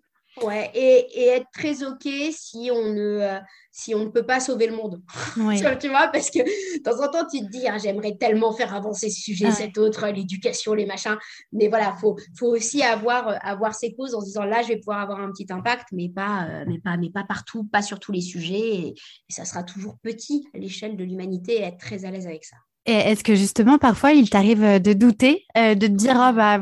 [0.43, 3.39] Ouais, et, et, être très OK si on ne, euh,
[3.73, 5.03] si on ne peut pas sauver le monde.
[5.81, 8.75] tu vois, parce que de temps en temps, tu te dis, ah, j'aimerais tellement faire
[8.75, 11.17] avancer ce sujet, cet autre, l'éducation, les machins.
[11.53, 14.63] Mais voilà, il faut, faut aussi avoir, euh, avoir ses causes en se disant, là,
[14.63, 17.65] je vais pouvoir avoir un petit impact, mais pas, euh, mais pas, mais pas partout,
[17.65, 18.75] pas sur tous les sujets.
[18.75, 22.27] Et, et ça sera toujours petit à l'échelle de l'humanité et être très à l'aise
[22.27, 22.57] avec ça.
[22.87, 26.61] Est-ce que justement, parfois, il t'arrive euh, de douter, euh, de te dire, oh, bah,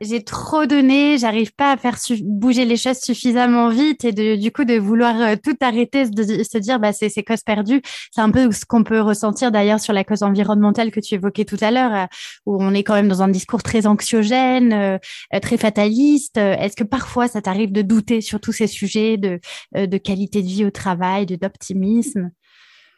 [0.00, 4.50] j'ai trop donné, j'arrive pas à faire bouger les choses suffisamment vite et de, du
[4.50, 7.80] coup, de vouloir euh, tout arrêter, de se dire, bah, c'est cause perdue.
[8.10, 11.44] C'est un peu ce qu'on peut ressentir d'ailleurs sur la cause environnementale que tu évoquais
[11.44, 12.08] tout à l'heure,
[12.46, 14.98] où on est quand même dans un discours très anxiogène,
[15.42, 16.38] très fataliste.
[16.38, 19.38] Est-ce que parfois, ça t'arrive de douter sur tous ces sujets de,
[19.74, 22.32] de qualité de vie au travail, d'optimisme?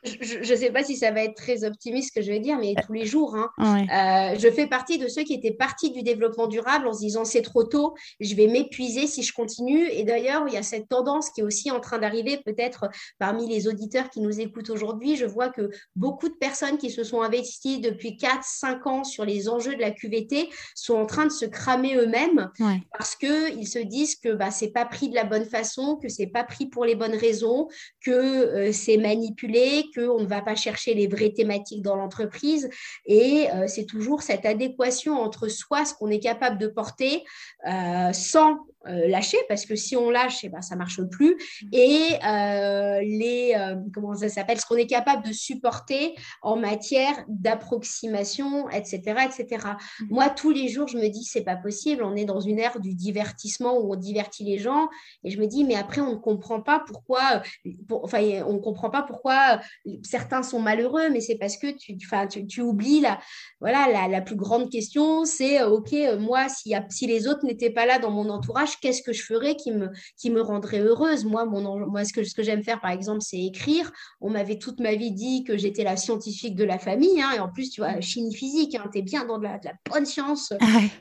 [0.04, 2.58] Je ne sais pas si ça va être très optimiste ce que je vais dire,
[2.58, 6.02] mais tous les jours, hein, euh, je fais partie de ceux qui étaient partis du
[6.02, 9.88] développement durable en se disant c'est trop tôt, je vais m'épuiser si je continue.
[9.88, 12.88] Et d'ailleurs, il y a cette tendance qui est aussi en train d'arriver, peut-être
[13.18, 15.16] parmi les auditeurs qui nous écoutent aujourd'hui.
[15.16, 19.48] Je vois que beaucoup de personnes qui se sont investies depuis 4-5 ans sur les
[19.48, 22.50] enjeux de la QVT sont en train de se cramer eux-mêmes
[22.96, 26.26] parce qu'ils se disent que bah, c'est pas pris de la bonne façon, que c'est
[26.26, 27.68] pas pris pour les bonnes raisons,
[28.00, 32.68] que euh, c'est manipulé, qu'on ne va pas chercher les vraies thématiques dans l'entreprise.
[33.06, 37.24] Et euh, c'est toujours cette adéquation entre soi, ce qu'on est capable de porter,
[37.66, 41.36] euh, sans euh, lâcher parce que si on lâche, eh ben, ça marche plus.
[41.72, 47.14] Et euh, les euh, comment ça s'appelle, ce qu'on est capable de supporter en matière
[47.28, 49.66] d'approximation, etc., etc.
[50.10, 52.02] Moi, tous les jours, je me dis c'est pas possible.
[52.04, 54.88] On est dans une ère du divertissement où on divertit les gens,
[55.22, 57.42] et je me dis mais après on ne comprend pas pourquoi,
[57.90, 59.60] enfin on comprend pas pourquoi
[60.02, 63.18] certains sont malheureux, mais c'est parce que tu, tu, tu oublies la
[63.60, 68.10] voilà la, plus grande question, c'est ok moi si les autres n'étaient pas là dans
[68.10, 72.04] mon entourage qu'est-ce que je ferais qui me, qui me rendrait heureuse Moi, mon, moi
[72.04, 73.90] ce que, ce que j'aime faire, par exemple, c'est écrire.
[74.20, 77.20] On m'avait toute ma vie dit que j'étais la scientifique de la famille.
[77.20, 79.58] Hein, et en plus, tu vois, chimie physique, hein, tu es bien dans de la,
[79.90, 80.52] bonne science.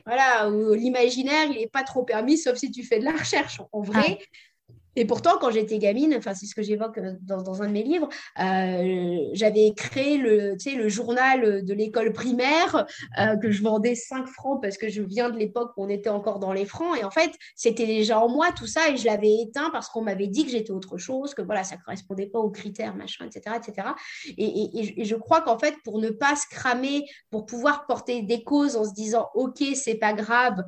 [0.06, 3.60] Voilà, où l'imaginaire, il n'est pas trop permis, sauf si tu fais de la recherche.
[3.72, 4.18] En vrai,
[4.96, 7.82] Et pourtant, quand j'étais gamine, enfin, c'est ce que j'évoque euh, dans, un de mes
[7.82, 8.08] livres,
[8.40, 12.86] euh, j'avais créé le, le journal de l'école primaire
[13.18, 16.10] euh, que je vendais 5 francs parce que je viens de l'époque où on était
[16.10, 16.96] encore dans les francs.
[16.98, 20.02] Et en fait, c'était déjà en moi tout ça et je l'avais éteint parce qu'on
[20.02, 23.26] m'avait dit que j'étais autre chose, que voilà, ça ne correspondait pas aux critères, machin,
[23.26, 23.56] etc.
[23.56, 23.88] etc.
[24.38, 28.76] Et, je crois qu'en fait, pour ne pas se cramer, pour pouvoir porter des causes
[28.76, 30.62] en se disant, OK, c'est pas grave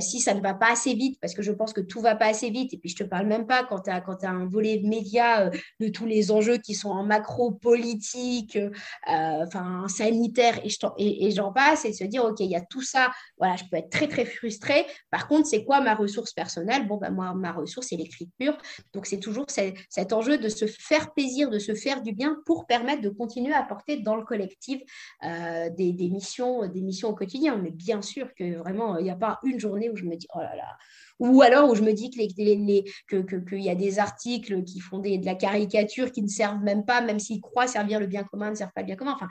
[0.00, 2.26] si ça ne va pas assez vite, parce que je pense que tout va pas
[2.26, 2.72] assez vite.
[2.72, 5.50] Et puis, je te parle même pas quand tu as, un volet média euh,
[5.80, 8.70] de tous les enjeux qui sont en macro politique, euh,
[9.06, 10.60] enfin sanitaire,
[10.98, 13.76] et, j'en passe, et se dire, OK, il y a tout ça, voilà, je peux
[13.76, 14.86] être très, très frustrée.
[15.10, 16.86] Par contre, c'est quoi ma ressource personnelle?
[16.86, 18.56] Bon, ben, moi, ma ressource, c'est l'écriture.
[18.92, 22.66] Donc, c'est toujours cet, enjeu de se faire plaisir, de se faire du bien pour
[22.66, 24.80] permettre de continuer à apporter dans le collectif
[25.24, 27.56] euh, des, des, missions, des missions au quotidien.
[27.56, 30.26] Mais bien sûr que vraiment, il n'y a pas une journée où je me dis,
[30.34, 30.76] oh là là,
[31.18, 34.80] ou alors où je me dis qu'il les, que, que, y a des articles qui
[34.80, 38.06] font des, de la caricature qui ne servent même pas, même s'ils croient servir le
[38.06, 39.14] bien commun, ne servent pas le bien commun.
[39.14, 39.28] Enfin,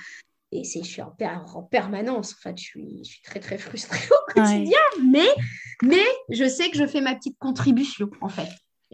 [0.52, 1.16] et c'est, je suis en,
[1.54, 2.34] en, permanence.
[2.34, 4.80] En fait, je suis, je suis très, très frustrée au quotidien.
[5.04, 5.28] Mais,
[5.82, 8.50] mais je sais que je fais ma petite contribution, en fait.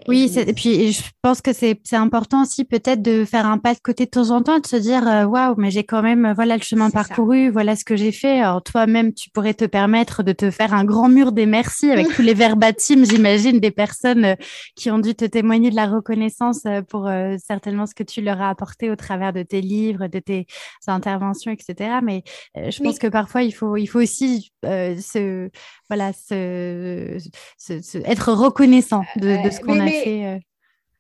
[0.08, 3.80] Oui, et puis je pense que c'est important aussi peut-être de faire un pas de
[3.80, 6.56] côté de temps en temps, de se dire euh, waouh, mais j'ai quand même voilà
[6.56, 8.40] le chemin parcouru, voilà ce que j'ai fait.
[8.40, 12.08] Alors toi-même, tu pourrais te permettre de te faire un grand mur des merci avec
[12.16, 14.36] tous les verbatims, j'imagine, des personnes euh,
[14.76, 17.10] qui ont dû te témoigner de la reconnaissance euh, pour
[17.46, 20.48] certainement ce que tu leur as apporté au travers de tes livres, de tes
[20.88, 22.00] interventions, etc.
[22.04, 22.24] Mais
[22.56, 25.50] je pense que parfois il faut il faut aussi se
[25.90, 27.18] voilà se,
[28.06, 30.42] être reconnaissant de, de ce qu'on a fait.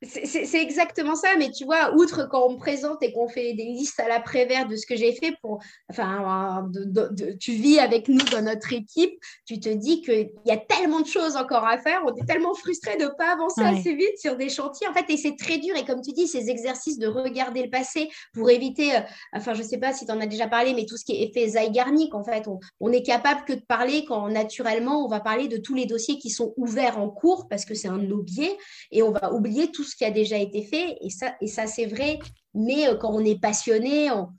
[0.02, 3.66] C'est exactement ça, mais tu vois, outre quand on me présente et qu'on fait des
[3.66, 5.60] listes à l'après-vert de ce que j'ai fait pour,
[5.90, 9.12] enfin, de, tu vis avec nous dans notre équipe,
[9.46, 12.54] tu te dis qu'il y a tellement de choses encore à faire, on est tellement
[12.54, 15.58] frustré de ne pas avancer assez vite sur des chantiers, en fait, et c'est très
[15.58, 15.76] dur.
[15.76, 19.02] Et comme tu dis, ces exercices de regarder le passé pour éviter, euh,
[19.34, 21.12] enfin, je ne sais pas si tu en as déjà parlé, mais tout ce qui
[21.12, 25.10] est effet Zygarnik, en fait, on, on est capable que de parler quand naturellement on
[25.10, 27.98] va parler de tous les dossiers qui sont ouverts en cours parce que c'est un
[27.98, 28.56] de nos biais,
[28.92, 30.97] et on va oublier tout ce qui a déjà été fait.
[31.02, 32.19] Et ça, et ça c'est vrai.
[32.54, 34.30] Mais euh, quand on est passionné, on,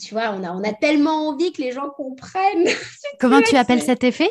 [0.00, 2.68] tu vois, on a, on a tellement envie que les gens comprennent.
[3.20, 4.30] Comment tu appelles cet effet?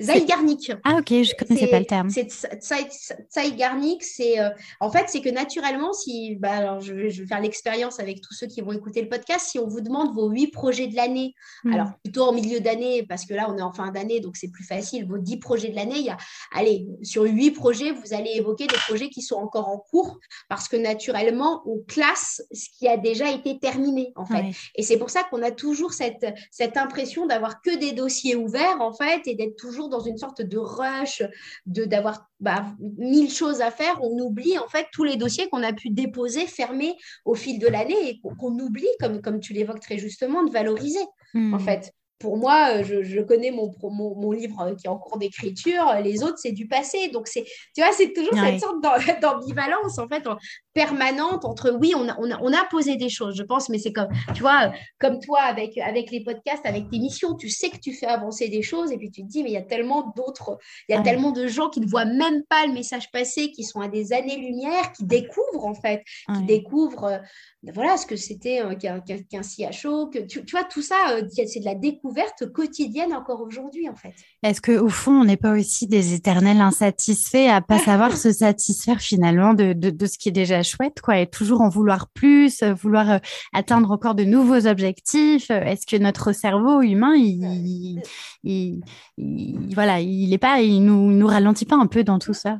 [0.00, 0.72] Zygarnik.
[0.84, 2.10] Ah ok, je connaissais pas le terme.
[2.10, 2.28] C'est
[3.30, 8.00] Zygarnik, c'est euh, en fait c'est que naturellement si bah, alors je, vais faire l'expérience
[8.00, 10.86] avec tous ceux qui vont écouter le podcast, si on vous demande vos huit projets
[10.86, 11.72] de l'année, hmm.
[11.72, 14.50] alors plutôt en milieu d'année parce que là on est en fin d'année donc c'est
[14.50, 15.06] plus facile.
[15.06, 16.16] Vos dix projets de l'année, il y a
[16.52, 20.68] allez sur huit projets vous allez évoquer des projets qui sont encore en cours parce
[20.68, 24.44] que naturellement on classe ce qui a déjà été terminé en fait.
[24.74, 28.80] Et c'est pour ça qu'on a toujours cette cette impression d'avoir que des dossiers ouverts
[28.80, 31.22] en fait et d'être toujours dans une sorte de rush,
[31.66, 32.66] de d'avoir bah,
[32.98, 33.98] mille choses à faire.
[34.02, 37.66] On oublie en fait tous les dossiers qu'on a pu déposer, fermer au fil de
[37.66, 41.04] l'année et qu'on oublie, comme, comme tu l'évoques très justement, de valoriser
[41.34, 41.60] en hmm.
[41.60, 45.94] fait pour moi, euh, je, connais mon, mon, livre euh, qui est en cours d'écriture,
[46.02, 47.08] les autres, c'est du passé.
[47.08, 48.82] Donc, c'est, tu vois, c'est toujours cette sorte
[49.22, 50.24] d'ambivalence, en fait,
[50.74, 53.78] permanente entre, oui, on a, on, a, on a, posé des choses, je pense, mais
[53.78, 57.70] c'est comme, tu vois, comme toi, avec, avec les podcasts, avec tes missions, tu sais
[57.70, 59.62] que tu fais avancer des choses, et puis tu te dis, mais il y a
[59.62, 63.10] tellement d'autres, il y a tellement de gens qui ne voient même pas le message
[63.12, 66.02] passer, qui sont à des années-lumière, qui découvrent, en fait,
[66.34, 67.18] qui découvrent, euh,
[67.74, 70.96] voilà, ce que c'était qu'un, qu'un, CHO, que, tu, tu, vois, tout ça,
[71.30, 72.07] c'est de la découverte
[72.52, 74.14] quotidienne encore aujourd'hui, en fait.
[74.42, 79.00] Est-ce qu'au fond, on n'est pas aussi des éternels insatisfaits à pas savoir se satisfaire
[79.00, 82.74] finalement de, de, ce qui est déjà chouette, quoi, et toujours en vouloir plus, euh,
[82.74, 83.18] vouloir euh,
[83.52, 85.50] atteindre encore de nouveaux objectifs?
[85.50, 88.02] Est-ce que notre cerveau humain, il,
[88.44, 88.82] il,
[89.74, 92.58] voilà, il est pas, il nous, nous ralentit pas un peu dans tout ça?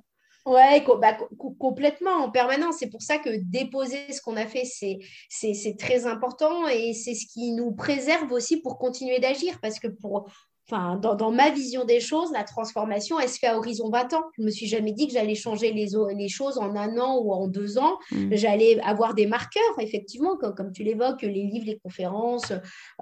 [0.49, 1.15] Ouais, bah,
[1.59, 2.77] complètement, en permanence.
[2.79, 7.27] C'est pour ça que déposer ce qu'on a fait, c'est très important et c'est ce
[7.27, 9.59] qui nous préserve aussi pour continuer d'agir.
[9.61, 10.31] Parce que pour,
[10.71, 14.25] enfin, dans, ma vision des choses, la transformation, elle se fait à horizon 20 ans.
[14.37, 17.19] Je ne me suis jamais dit que j'allais changer les, les choses en un an
[17.19, 17.99] ou en deux ans.
[18.11, 18.35] Mm.
[18.35, 22.53] J'allais avoir des marqueurs, effectivement, comme, tu l'évoques, les livres, les conférences,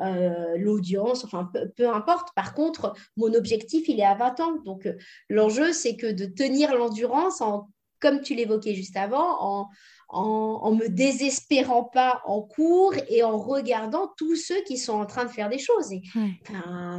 [0.00, 2.28] euh, l'audience, enfin, peu, importe.
[2.34, 4.56] Par contre, mon objectif, il est à 20 ans.
[4.64, 4.94] Donc, euh,
[5.28, 9.68] l'enjeu, c'est que de tenir l'endurance en comme tu l'évoquais juste avant, en,
[10.08, 15.24] en, me désespérant pas en cours et en regardant tous ceux qui sont en train
[15.24, 15.92] de faire des choses.
[15.92, 16.02] Et,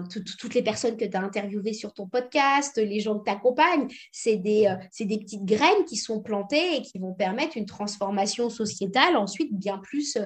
[0.10, 3.88] toutes les personnes que tu as interviewées sur ton podcast, les gens que tu accompagnes,
[4.12, 8.50] c'est des, euh, des petites graines qui sont plantées et qui vont permettre une transformation
[8.50, 10.26] sociétale ensuite bien plus, euh,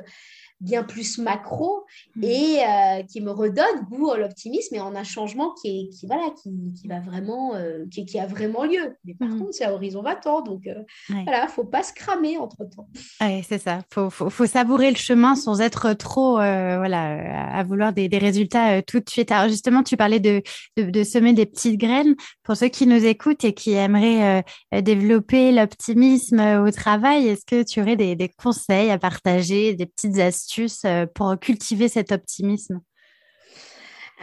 [0.62, 1.84] bien plus macro
[2.16, 2.24] mmh.
[2.24, 6.06] et euh, qui me redonne goût à l'optimisme et en un changement qui, est, qui,
[6.06, 8.96] voilà, qui, qui va vraiment, euh, qui, qui, a vraiment lieu.
[9.04, 9.40] Mais par mmh.
[9.40, 10.76] contre, c'est à horizon 20 ans, donc euh,
[11.10, 12.88] voilà, faut pas se cramer entre-temps.
[13.20, 17.92] Ouais, c'est ça, faut, faut, faut, savourer le chemin sans être trop voilà, à vouloir
[17.92, 19.32] des, des résultats tout de suite.
[19.32, 20.44] Alors justement, tu parlais de,
[20.78, 22.16] de, de, semer des petites graines.
[22.44, 24.44] Pour ceux qui nous écoutent et qui aimeraient
[24.82, 30.20] développer l'optimisme au travail, est-ce que tu aurais des, des conseils à partager, des petites
[30.20, 30.51] astuces
[30.86, 32.82] euh, pour cultiver cet optimisme?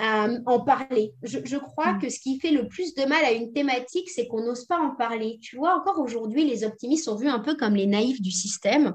[0.00, 1.12] Euh, en parler.
[1.24, 1.98] Je, crois mm.
[2.00, 4.78] que ce qui fait le plus de mal à une thématique, c'est qu'on n'ose pas
[4.78, 5.40] en parler.
[5.42, 8.86] Tu vois, encore aujourd'hui, les optimistes sont vus un peu comme les naïfs du système,
[8.86, 8.92] euh,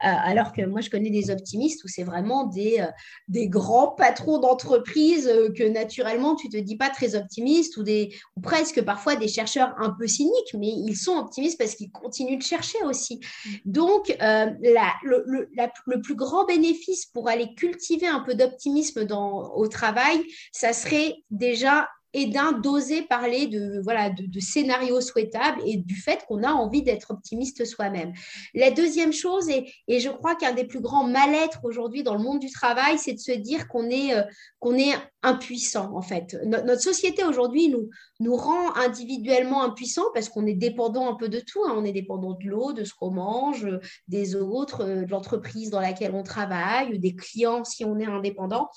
[0.00, 2.86] alors que moi, je connais des optimistes où c'est vraiment des, euh,
[3.28, 8.40] des grands patrons d'entreprise que naturellement, tu te dis pas très optimistes ou, des, ou
[8.40, 12.42] presque parfois des chercheurs un peu cyniques, mais ils sont optimistes parce qu'ils continuent de
[12.42, 13.20] chercher aussi.
[13.44, 13.50] Mm.
[13.66, 15.48] Donc, la, le, le,
[15.86, 21.88] le, plus grand bénéfice pour aller cultiver un peu d'optimisme au travail, ça serait déjà
[22.16, 26.82] et d'un d'oser parler de, voilà, de, scénarios souhaitables et du fait qu'on a envie
[26.82, 28.14] d'être optimiste soi-même.
[28.54, 32.38] La deuxième chose, et, je crois qu'un des plus grands mal-être aujourd'hui dans le monde
[32.38, 34.22] du travail, c'est de se dire qu'on est, euh,
[34.60, 36.38] qu'on est impuissant, en fait.
[36.44, 41.40] notre société aujourd'hui nous, nous rend individuellement impuissants parce qu'on est dépendant un peu de
[41.40, 41.62] tout.
[41.66, 41.74] Hein.
[41.76, 43.66] On est dépendant de l'eau, de ce qu'on mange,
[44.08, 48.70] des autres, euh, de l'entreprise dans laquelle on travaille, des clients si on est indépendant.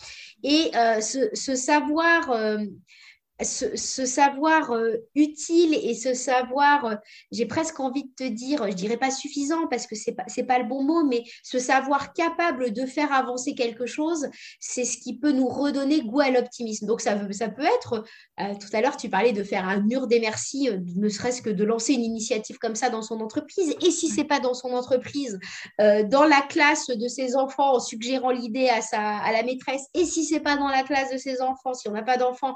[0.44, 2.32] Et euh, ce, savoir
[3.44, 6.96] ce, savoir euh, utile et ce savoir, euh,
[7.32, 10.60] j'ai presque envie de te dire, je dirais pas suffisant parce que c'est pas pas
[10.60, 14.28] le bon mot, mais ce savoir capable de faire avancer quelque chose,
[14.60, 16.88] c'est ce qui peut nous redonner goût à l'optimisme.
[16.88, 18.04] Donc ça, ça peut être,
[18.40, 21.50] euh, tout à l'heure tu parlais de faire un mur des merci, ne serait-ce que
[21.50, 23.76] de lancer une initiative comme ça dans son entreprise.
[23.86, 25.40] Et si c'est pas dans son entreprise,
[25.78, 29.84] dans la classe de ses enfants en suggérant l'idée à à la maîtresse.
[29.94, 32.56] Et si c'est pas dans la classe de ses enfants, si on n'a pas d'enfants,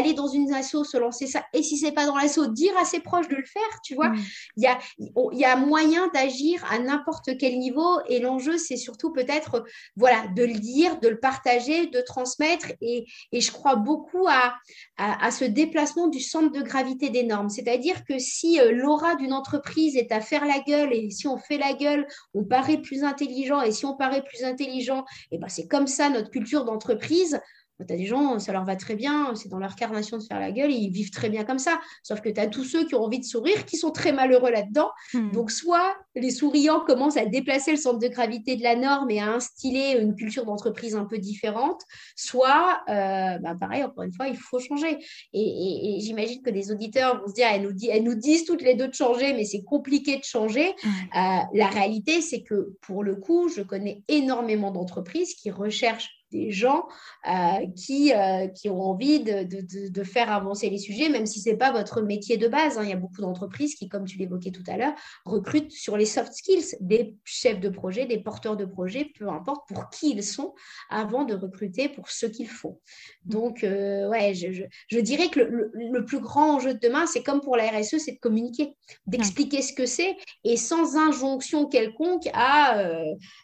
[0.00, 1.44] aller dans une asso, se lancer ça.
[1.52, 4.10] Et si c'est pas dans l'asso, dire à ses proches de le faire, tu vois.
[4.10, 4.18] Mm.
[4.56, 8.00] Il y, a, il y a moyen d'agir à n'importe quel niveau.
[8.08, 9.64] Et l'enjeu, c'est surtout peut-être,
[9.96, 12.72] voilà, de le dire, de le partager, de transmettre.
[12.80, 14.54] Et, et je crois beaucoup à,
[14.96, 17.48] à, ce déplacement du centre de gravité des normes.
[17.50, 21.38] C'est-à-dire que si euh, l'aura d'une entreprise est à faire la gueule, et si on
[21.38, 23.62] fait la gueule, on paraît plus intelligent.
[23.62, 27.40] Et si on paraît plus intelligent, et ben c'est comme ça notre culture d'entreprise
[27.84, 30.40] tu as des gens, ça leur va très bien, c'est dans leur carnation de faire
[30.40, 31.80] la gueule, ils vivent très bien comme ça.
[32.02, 34.50] Sauf que tu as tous ceux qui ont envie de sourire, qui sont très malheureux
[34.50, 34.90] là-dedans.
[35.14, 35.30] Hmm.
[35.32, 39.20] Donc, soit les souriants commencent à déplacer le centre de gravité de la norme et
[39.20, 41.82] à instiller une culture d'entreprise un peu différente,
[42.16, 44.98] soit, euh, bah, pareil, encore une fois, il faut changer.
[45.32, 48.74] Et, j'imagine que les auditeurs vont se dire, elles nous, elles nous disent toutes les
[48.74, 50.68] deux de changer, mais c'est compliqué de changer.
[50.68, 56.50] Euh, la réalité, c'est que pour le coup, je connais énormément d'entreprises qui recherchent des
[56.50, 56.86] gens
[57.28, 61.40] euh, qui, euh, qui ont envie de, de, de, faire avancer les sujets, même si
[61.40, 62.78] ce n'est pas votre métier de base.
[62.78, 62.84] Hein.
[62.84, 66.06] Il y a beaucoup d'entreprises qui, comme tu l'évoquais tout à l'heure, recrutent sur les
[66.06, 70.22] soft skills des chefs de projet, des porteurs de projet, peu importe pour qui ils
[70.22, 70.54] sont,
[70.88, 72.80] avant de recruter pour ce qu'ils font.
[73.24, 77.06] Donc, euh, ouais, je, je, je, dirais que le, le, plus grand enjeu de demain,
[77.06, 81.66] c'est comme pour la RSE, c'est de communiquer, d'expliquer ce que c'est et sans injonction
[81.66, 82.82] quelconque à,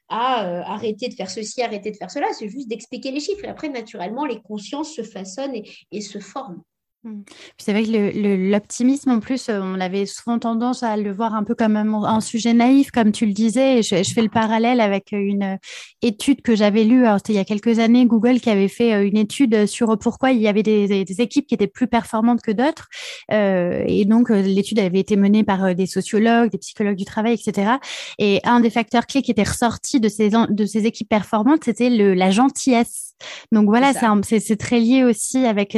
[0.09, 2.27] à arrêter de faire ceci, arrêter de faire cela.
[2.33, 3.45] C'est juste expliquer les chiffres.
[3.45, 5.61] Et après, naturellement, les consciences se façonnent
[5.91, 6.63] et se forment.
[7.07, 7.23] Mmh.
[7.57, 11.45] C'est vrai que l'optimisme, en plus, euh, on avait souvent tendance à le voir un
[11.45, 13.83] peu comme un, sujet naïf, comme tu le disais.
[13.83, 15.57] je, fais le parallèle avec une euh,
[16.03, 19.17] étude que j'avais lue, il y a quelques années, Google qui avait fait euh, une
[19.17, 22.89] étude sur pourquoi il y avait des, équipes qui étaient plus performantes que d'autres.
[23.31, 27.75] et donc, l'étude avait été menée par des sociologues, des psychologues du travail, etc.
[28.19, 31.89] Et un des facteurs clés qui était ressorti de ces, de ces équipes performantes, c'était
[31.89, 33.06] la gentillesse.
[33.53, 35.77] Donc voilà, c'est très lié aussi avec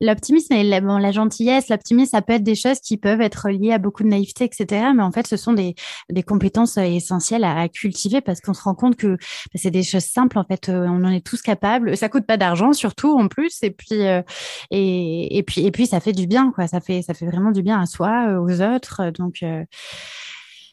[0.00, 3.72] l'optimisme mais la, la gentillesse, l'optimisme, ça peut être des choses qui peuvent être liées
[3.72, 4.86] à beaucoup de naïveté, etc.
[4.94, 5.74] Mais en fait, ce sont des,
[6.10, 9.82] des compétences euh, essentielles à, cultiver parce qu'on se rend compte que bah, c'est des
[9.82, 10.38] choses simples.
[10.38, 11.96] En fait, euh, on en est tous capables.
[11.96, 13.62] Ça coûte pas d'argent, surtout en plus.
[13.62, 14.22] Et puis, euh,
[14.70, 16.66] et, et, puis, et puis, ça fait du bien, quoi.
[16.66, 19.10] Ça fait, ça fait vraiment du bien à soi, aux autres.
[19.10, 19.42] Donc,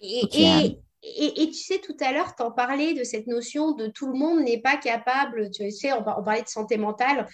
[0.02, 4.08] et, et, tu sais, tout à l'heure, tu en parlais de cette notion de tout
[4.08, 7.28] le monde n'est pas capable, tu sais, on, parlait de santé mentale,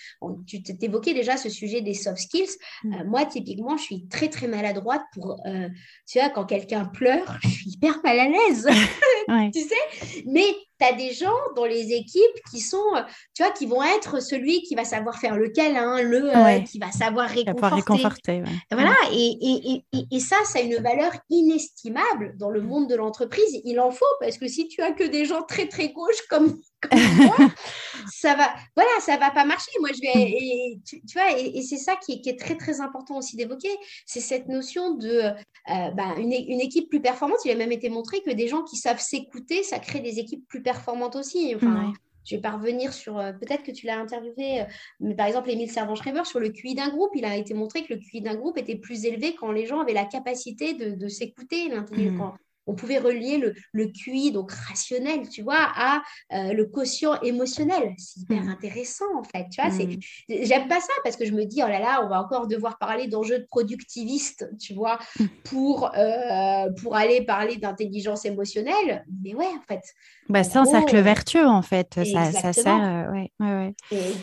[0.45, 2.57] tu t'évoquais déjà ce sujet des soft skills.
[2.83, 2.93] Mm.
[2.93, 5.69] Euh, moi, typiquement, je suis très, très maladroite pour, euh,
[6.07, 8.67] tu vois, quand quelqu'un pleure, je suis hyper mal à l'aise,
[9.53, 13.01] tu sais, mais tu as des gens dans les équipes qui sont, euh,
[13.35, 16.79] tu vois, qui vont être celui qui va savoir faire le câlin, le euh, qui
[16.79, 18.43] va savoir réconforter.
[18.71, 22.95] Voilà, et, et, et, et, ça, ça a une valeur inestimable dans le monde de
[22.95, 23.61] l'entreprise.
[23.63, 26.59] Il en faut, parce que si tu as que des gens très, très gauches comme
[28.11, 29.71] ça va, voilà, ça va pas marcher.
[29.79, 33.35] Moi, je vais, et, tu, vois, et, c'est ça qui est, très très important aussi
[33.35, 33.69] d'évoquer,
[34.05, 37.39] c'est cette notion de euh, bah, une, équipe plus performante.
[37.45, 40.47] Il a même été montré que des gens qui savent s'écouter, ça crée des équipes
[40.47, 41.53] plus performantes aussi.
[41.55, 41.93] Enfin,
[42.25, 44.65] Je vais pas revenir sur, euh, peut-être que tu l'as interviewé, euh,
[44.99, 47.93] mais par exemple, Émile Servan-Schreiber, sur le QI d'un groupe, il a été montré que
[47.93, 51.69] le QI d'un groupe était plus élevé quand les gens avaient la capacité de, s'écouter,
[51.69, 52.33] l'intelligence
[52.67, 56.01] on pouvait relier le, le, QI, donc rationnel, tu vois, à
[56.33, 57.93] euh, le quotient émotionnel.
[57.97, 58.49] C'est hyper mm.
[58.49, 59.47] intéressant, en fait.
[59.51, 59.99] Tu vois, mm.
[60.43, 62.77] j'aime pas ça parce que je me dis, oh là là, on va encore devoir
[62.77, 65.25] parler d'enjeux de productivistes, tu vois, mm.
[65.43, 69.05] pour, euh, pour aller parler d'intelligence émotionnelle.
[69.23, 69.81] Mais ouais, en fait.
[70.29, 71.99] Bah, c'est un cercle vertueux, en fait.
[72.11, 73.07] Ça, ça, sert.
[73.09, 73.73] Euh, ouais, ouais,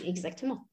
[0.04, 0.67] exactement.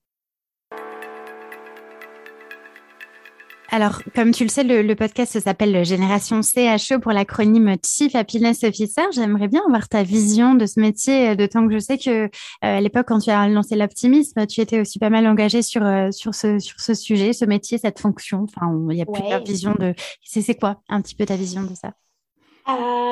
[3.71, 9.01] Alors, comme tu le sais, le, podcast s'appelle Génération CHE pour l'acronyme Chief Happiness Officer.
[9.11, 12.29] J'aimerais bien avoir ta vision de ce métier, euh, d'autant que je sais que euh,
[12.61, 16.11] à l'époque, quand tu as lancé l'optimisme, tu étais aussi pas mal engagé sur, euh,
[16.11, 18.43] sur, ce, sur ce sujet, ce métier, cette fonction.
[18.43, 19.93] Enfin, il y a plusieurs visions de.
[20.23, 21.93] C'est quoi un petit peu ta vision de ça?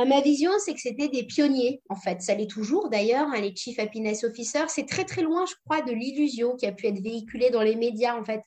[0.06, 2.22] Ma vision, c'est que c'était des pionniers, en fait.
[2.22, 4.66] Ça l'est toujours, d'ailleurs, hein, les Chief Happiness Officers.
[4.68, 7.76] C'est très, très loin, je crois, de l'illusion qui a pu être véhiculée dans les
[7.76, 8.42] médias, en fait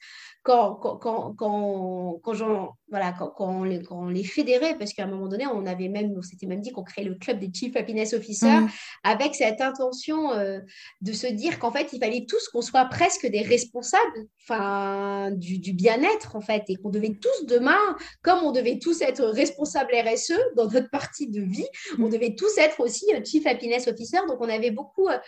[0.46, 4.92] quand, quand, quand, quand, quand, voilà, quand, quand, on les, quand on les fédérait, parce
[4.92, 7.40] qu'à un moment donné, on avait même, on s'était même dit qu'on créait le club
[7.40, 8.68] des Chief Happiness Officers mmh.
[9.02, 10.60] avec cette intention euh,
[11.00, 15.58] de se dire qu'en fait, il fallait tous qu'on soit presque des responsables enfin, du,
[15.58, 19.90] du bien-être, en fait, et qu'on devait tous demain, comme on devait tous être responsables
[19.96, 21.66] RSE dans notre partie de vie,
[21.98, 22.10] on mmh.
[22.10, 24.18] devait tous être aussi euh, Chief Happiness Officer.
[24.28, 25.18] Donc, on avait beaucoup euh,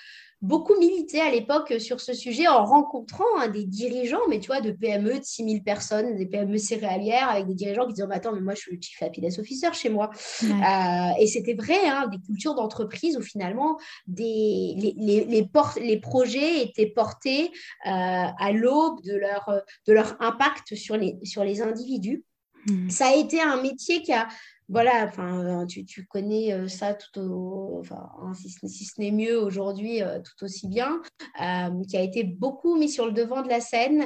[0.41, 4.61] beaucoup milité à l'époque sur ce sujet en rencontrant hein, des dirigeants, mais tu vois,
[4.61, 8.33] de PME de 6000 personnes, des PME céréalières, avec des dirigeants qui disaient oh, Attends,
[8.33, 10.11] mais moi, je suis le Chief Happiness Officer chez moi.
[10.45, 15.49] Euh, et c'était vrai, hein, des cultures d'entreprise où finalement, des, les, les, les,
[15.81, 17.51] les projets étaient portés
[17.87, 22.25] euh, à l'aube de leur, de leur impact sur les, sur les individus.
[22.67, 22.91] Mmh.
[22.91, 24.29] Ça a été un métier qui a
[24.69, 29.41] voilà, enfin, tu, tu connais euh, ça tout au, enfin, hein, si, ce n'est mieux
[29.41, 31.01] aujourd'hui, euh, tout aussi bien,
[31.41, 34.05] euh, qui a été beaucoup mis sur le devant de la scène,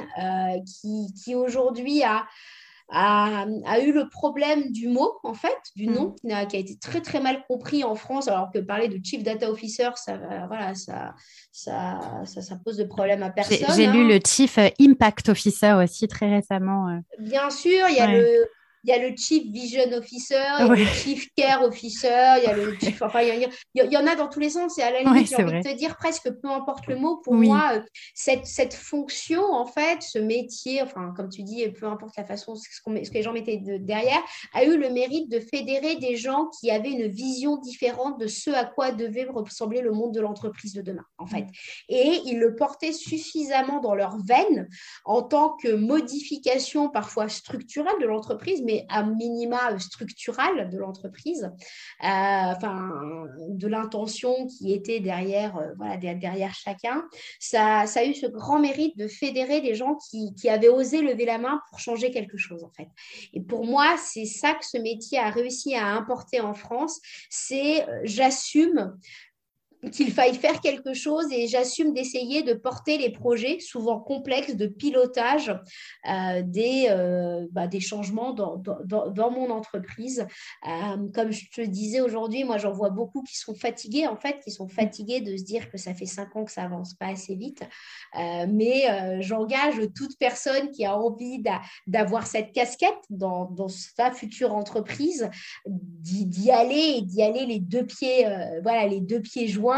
[0.65, 2.25] qui, qui aujourd'hui a,
[2.89, 6.47] a, a, eu le problème du mot, en fait, du nom, mm.
[6.47, 9.51] qui a, été très très mal compris en France, alors que parler de Chief Data
[9.51, 11.13] Officer, ça, voilà, ça,
[11.51, 13.67] ça, ça, pose de problème à personne.
[13.75, 14.07] J'ai lu hein.
[14.07, 17.01] le Chief Impact Officer aussi très récemment.
[17.19, 18.47] Bien sûr, il y a le
[18.83, 22.43] il y a le Chief Vision Officer, il y a le Chief Care Officer, il
[22.43, 23.01] y a le Chief.
[23.01, 24.77] Enfin, il y, en a dans tous les sens.
[24.77, 27.33] Et à la limite, j'ai envie de te dire presque peu importe le mot, pour
[27.33, 27.81] moi, euh,
[28.13, 32.55] cette, cette fonction, en fait, ce métier, enfin, comme tu dis, peu importe la façon,
[32.55, 34.21] ce, ce que les gens mettaient derrière,
[34.53, 38.49] a eu le mérite de fédérer des gens qui avaient une vision différente de ce
[38.49, 41.45] à quoi devait ressembler le monde de l'entreprise de demain, en fait.
[41.87, 44.67] Et ils le portaient suffisamment dans leur veine
[45.05, 52.07] en tant que modification parfois structurelle de l'entreprise, mais à minima structural de l'entreprise, euh,
[52.07, 52.91] enfin,
[53.49, 57.03] de l'intention qui était derrière, euh, voilà, derrière chacun.
[57.39, 61.01] Ça, ça, a eu ce grand mérite de fédérer des gens qui, qui avaient osé
[61.01, 62.87] lever la main pour changer quelque chose, en fait.
[63.33, 66.99] Et pour moi, c'est ça que ce métier a réussi à importer en France,
[67.29, 68.97] c'est euh, j'assume
[69.91, 74.67] qu'il faille faire quelque chose et j'assume d'essayer de porter les projets, souvent complexes, de
[74.67, 75.55] pilotage
[76.09, 80.25] euh, des, euh, bah, des changements dans, dans, dans, mon entreprise.
[80.67, 84.39] Euh, comme je te disais aujourd'hui, moi j'en vois beaucoup qui sont fatigués, en fait,
[84.43, 87.07] qui sont fatigués de se dire que ça fait cinq ans que ça avance pas
[87.07, 87.63] assez vite.
[88.15, 91.43] mais j'engage toute personne qui a envie
[91.87, 95.29] d'avoir cette casquette dans, dans, sa future entreprise,
[95.65, 98.27] d'y aller et d'y aller les deux pieds,
[98.61, 99.72] voilà, les deux pieds joints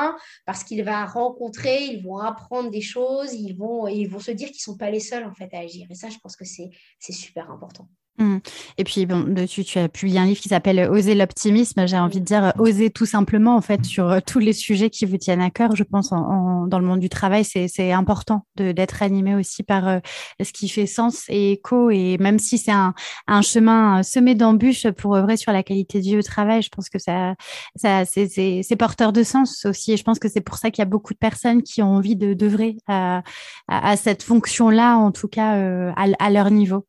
[0.45, 4.47] parce qu'il va rencontrer, ils vont apprendre des choses, ils vont, ils vont se dire
[4.47, 5.87] qu'ils ne sont pas les seuls en fait à agir.
[5.89, 7.87] Et ça, je pense que c'est super important.
[8.17, 8.37] Mmh.
[8.77, 11.85] Et puis, bon, tu, tu, as publié un livre qui s'appelle Oser l'optimisme.
[11.85, 15.05] J'ai envie de dire oser tout simplement, en fait, sur euh, tous les sujets qui
[15.05, 15.75] vous tiennent à cœur.
[15.75, 19.99] Je pense en, dans le monde du travail, c'est important d'être animé aussi par euh,
[20.41, 21.89] ce qui fait sens et écho.
[21.89, 22.93] Et même si c'est un,
[23.27, 26.89] un, chemin semé d'embûches pour œuvrer sur la qualité de vie au travail, je pense
[26.89, 27.35] que ça,
[27.75, 29.91] ça c'est porteur de sens aussi.
[29.91, 31.95] Et je pense que c'est pour ça qu'il y a beaucoup de personnes qui ont
[31.95, 33.23] envie d'œuvrer à,
[33.67, 36.87] à, à, cette fonction-là, en tout cas euh, à, à, leur niveau.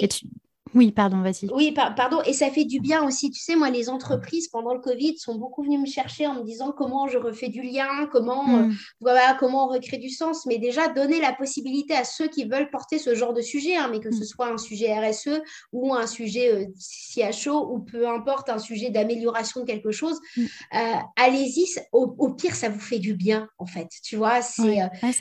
[0.00, 0.26] Et, tu...
[0.74, 1.48] Oui, pardon, vas-y.
[1.52, 2.20] Oui, pardon.
[2.24, 3.30] Et ça fait du bien aussi.
[3.30, 6.44] Tu sais, moi, les entreprises, pendant le Covid, sont beaucoup venues me chercher en me
[6.44, 8.70] disant comment je refais du lien, comment, hmm.
[8.70, 10.46] euh, voilà, comment on recrée du sens.
[10.46, 13.88] Mais déjà, donner la possibilité à ceux qui veulent porter ce genre de sujet, hein,
[13.90, 14.24] mais que ce hmm.
[14.24, 15.40] soit un sujet RSE
[15.72, 20.44] ou un sujet euh, CHO ou peu importe, un sujet d'amélioration de quelque chose, hmm.
[20.74, 21.66] euh, allez-y.
[21.92, 23.88] Au, pire, ça vous fait du bien, en fait.
[24.02, 24.76] Tu vois, c'est,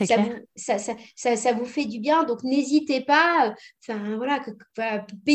[0.06, 2.24] ça, vous, ça, ça, ça, vous fait du bien.
[2.24, 3.54] Donc, n'hésitez pas.
[3.82, 4.52] Enfin, voilà, que,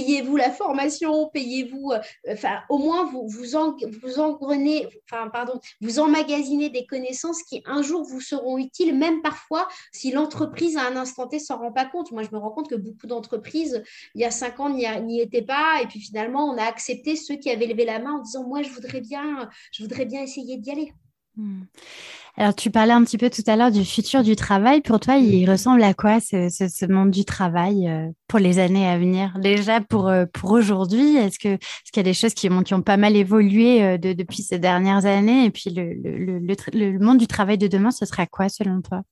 [0.03, 2.35] payez-vous la formation, payez-vous, euh,
[2.69, 3.57] au moins vous vous
[5.99, 10.97] emmagasinez des connaissances qui un jour vous seront utiles, même parfois si l'entreprise à un
[10.97, 12.11] instant T s'en rend pas compte.
[12.13, 13.83] Moi, je me rends compte que beaucoup d'entreprises,
[14.15, 17.37] il y a cinq ans, n'y étaient pas, et puis finalement, on a accepté ceux
[17.37, 20.57] qui avaient levé la main en disant, moi, je voudrais bien, je voudrais bien essayer
[20.57, 20.93] d'y aller.
[21.37, 21.63] Hmm.
[22.37, 24.81] Alors, tu parlais un petit peu tout à l'heure du futur du travail.
[24.81, 28.99] Pour toi, il ressemble à quoi ce, monde du travail euh, pour les années à
[28.99, 29.39] venir?
[29.39, 32.75] Déjà, pour, euh, pour aujourd'hui, est-ce qu'il est y a des choses qui ont, qui
[32.75, 35.45] ont pas mal évolué euh, depuis ces dernières années?
[35.47, 39.03] Et puis, le, le, le, monde du travail de demain, ce sera quoi selon toi?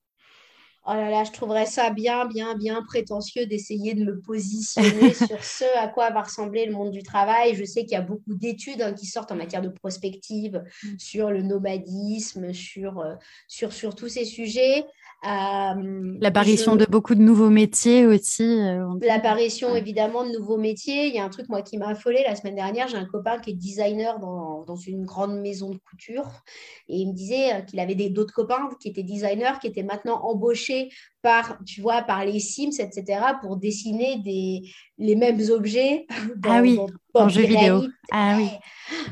[0.93, 5.45] Oh là là, je trouverais ça bien, bien, bien prétentieux d'essayer de me positionner sur
[5.45, 7.55] ce à quoi va ressembler le monde du travail.
[7.55, 10.99] Je sais qu'il y a beaucoup d'études hein, qui sortent en matière de prospective mm.
[10.99, 13.15] sur le nomadisme, sur, euh,
[13.47, 14.85] sur, sur tous ces sujets.
[15.27, 18.43] Euh, L'apparition de beaucoup de nouveaux métiers aussi.
[18.43, 21.09] Euh, L'apparition évidemment de nouveaux métiers.
[21.09, 22.89] Il y a un truc moi qui m'a affolé la semaine dernière.
[22.89, 26.43] J'ai un copain qui est designer dans, dans, une grande maison de couture
[26.89, 30.23] et il me disait euh, qu'il avait d'autres copains qui étaient designers, qui étaient maintenant
[30.25, 30.89] embauchés
[31.23, 34.63] par, tu vois, par les Sims, etc., pour dessiner des,
[34.99, 36.07] les mêmes objets
[36.45, 36.79] ah oui,
[37.15, 37.83] en jeu vidéo.
[38.13, 38.49] Ah oui.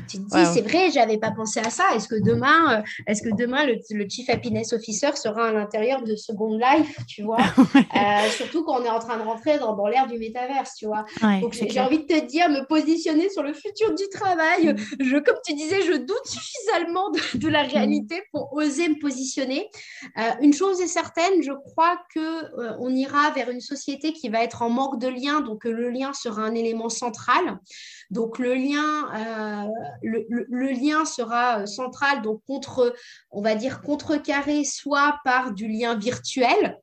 [0.09, 1.83] Tu te dis, c'est vrai, j'avais pas pensé à ça.
[1.95, 6.15] Est-ce que demain, euh, est-ce que demain le, Chief Happiness Officer sera à l'intérieur de
[6.15, 7.39] Second Life, tu vois?
[7.95, 10.85] Euh, Surtout quand on est en train de rentrer dans, dans l'ère du métaverse, tu
[10.85, 11.05] vois?
[11.41, 14.73] Donc j'ai envie de te dire, me positionner sur le futur du travail.
[14.73, 15.03] Mm.
[15.03, 17.67] Je, comme tu disais, je doute suffisamment de, la mm.
[17.67, 19.69] réalité pour oser me positionner.
[20.17, 24.29] Euh, une chose est certaine, je crois que euh, on ira vers une société qui
[24.29, 27.59] va être en manque de lien, donc euh, le lien sera un élément central.
[28.09, 29.67] Donc le lien, euh,
[30.01, 32.93] le, lien sera central, donc contre,
[33.31, 36.79] on va dire contrecarré, soit par du lien virtuel.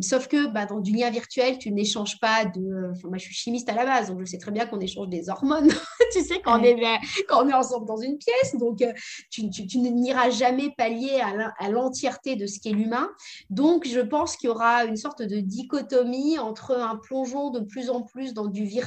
[0.00, 2.90] sauf que bah, dans du lien virtuel, tu n'échanges pas de.
[2.92, 5.08] Enfin, moi, je suis chimiste à la base, donc je sais très bien qu'on échange
[5.08, 5.68] des hormones.
[6.12, 6.80] tu sais quand on est
[7.28, 8.84] quand on est ensemble dans une pièce, donc
[9.30, 11.20] tu, tu, n'iras jamais pallier
[11.58, 13.10] à l'entièreté de ce qu'est l'humain.
[13.50, 17.90] Donc je pense qu'il y aura une sorte de dichotomie entre un plongeon de plus
[17.90, 18.84] en plus dans du virtuel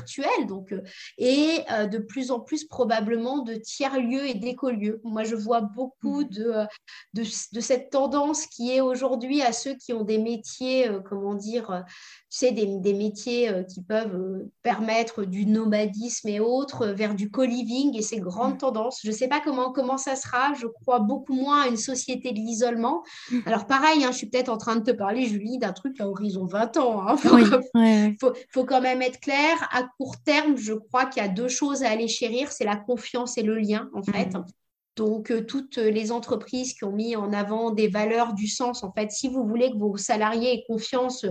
[0.48, 0.82] donc, euh,
[1.18, 5.02] et euh, de plus en plus probablement de tiers-lieux et d'écolieux.
[5.04, 6.30] Moi, je vois beaucoup mmh.
[6.30, 6.54] de,
[7.14, 11.34] de, de, cette tendance qui est aujourd'hui à ceux qui ont des métiers, euh, comment
[11.34, 11.84] dire,
[12.30, 17.98] tu sais, des, des métiers qui peuvent permettre du nomadisme et autres vers du co-living
[17.98, 18.60] et ces grandes mmh.
[18.60, 19.00] tendances.
[19.04, 20.54] Je ne sais pas comment, comment ça sera.
[20.54, 23.04] Je crois beaucoup moins à une société de l'isolement.
[23.32, 23.40] Mmh.
[23.46, 26.08] Alors, pareil, hein, je suis peut-être en train de te parler Julie, d'un truc à
[26.08, 27.06] horizon 20 ans.
[27.74, 28.14] Il hein.
[28.52, 29.56] faut, quand même être clair.
[29.72, 32.76] À court terme, je crois qu'il y a deux choses à aller chérir, c'est la
[32.76, 34.34] confiance et le lien, en fait.
[34.34, 34.46] Mm.
[34.98, 38.92] Donc, euh, toutes les entreprises qui ont mis en avant des valeurs du sens, en
[38.92, 41.26] fait, si vous voulez que vos salariés aient confiance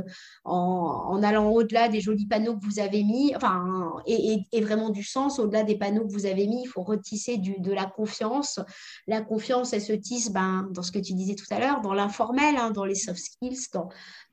[0.45, 5.41] en, allant au-delà des jolis panneaux que vous avez mis, enfin, et, vraiment du sens,
[5.41, 8.61] au-delà des panneaux que vous avez mis, il faut retisser du, de la confiance.
[9.09, 11.93] La confiance, elle se tisse ben, dans ce que tu disais tout à l'heure, dans
[11.93, 13.67] l'informel, hein, dans les soft skills,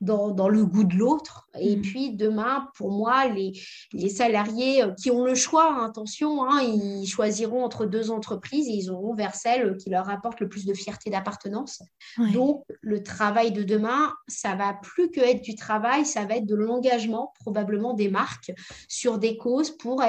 [0.00, 1.48] dans, dans, le goût de l'autre.
[1.58, 1.82] Et mm.
[1.82, 3.52] puis, demain, pour moi, les,
[3.92, 8.74] les salariés qui ont le choix, hein, attention, hein, ils choisiront entre deux entreprises et
[8.74, 11.82] ils auront celle qui leur apporte le plus de fierté d'appartenance.
[12.32, 16.46] Donc, le travail de demain, ça va plus que être du travail, ça va être
[16.46, 18.52] de l'engagement, probablement des marques,
[18.88, 20.02] sur des causes pour,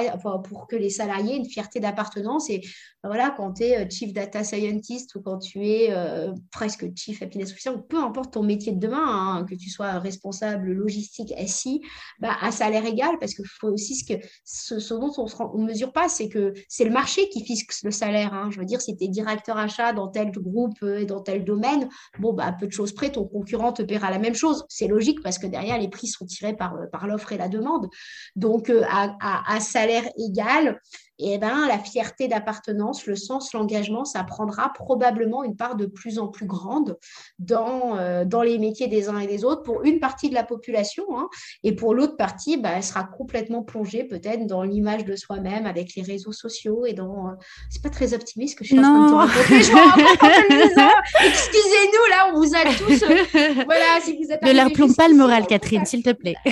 [0.44, 2.50] pour que les salariés aient une fierté d'appartenance.
[2.50, 2.62] Et
[3.06, 7.22] voilà, quand tu es euh, Chief Data Scientist ou quand tu es euh, presque Chief
[7.22, 11.32] Happiness Officer, ou peu importe ton métier de demain, hein, que tu sois responsable logistique,
[11.46, 11.82] SI,
[12.18, 16.08] bah, à salaire égal, parce faut aussi ce, que, ce, dont on ne mesure pas,
[16.08, 18.34] c'est que c'est le marché qui fixe le salaire.
[18.34, 18.50] Hein.
[18.50, 21.88] Je veux dire, si tu directeur achat dans tel groupe euh, et dans tel domaine,
[22.18, 24.64] bon, bah, peu de choses près, ton concurrent te paiera la même chose.
[24.68, 27.86] C'est logique parce que derrière, les prix sont tirés par, par l'offre et la demande.
[28.34, 30.80] Donc, à, à, salaire égal,
[31.18, 36.18] et ben la fierté d'appartenance, le sens, l'engagement, ça prendra probablement une part de plus
[36.18, 36.98] en plus grande
[37.38, 40.44] dans, euh, dans les métiers des uns et des autres pour une partie de la
[40.44, 41.04] population.
[41.16, 41.28] Hein.
[41.62, 45.94] et pour l'autre partie, ben, elle sera complètement plongée peut-être dans l'image de soi-même avec
[45.94, 47.28] les réseaux sociaux et dans.
[47.28, 47.32] Euh,
[47.70, 49.30] c'est pas très optimiste que je suis en train de
[51.26, 53.02] excusez-nous, là, on vous a tous.
[53.02, 54.42] Euh, voilà, si vous êtes.
[54.42, 56.36] Ne leur plombe pas le moral, Catherine, s'il te plaît.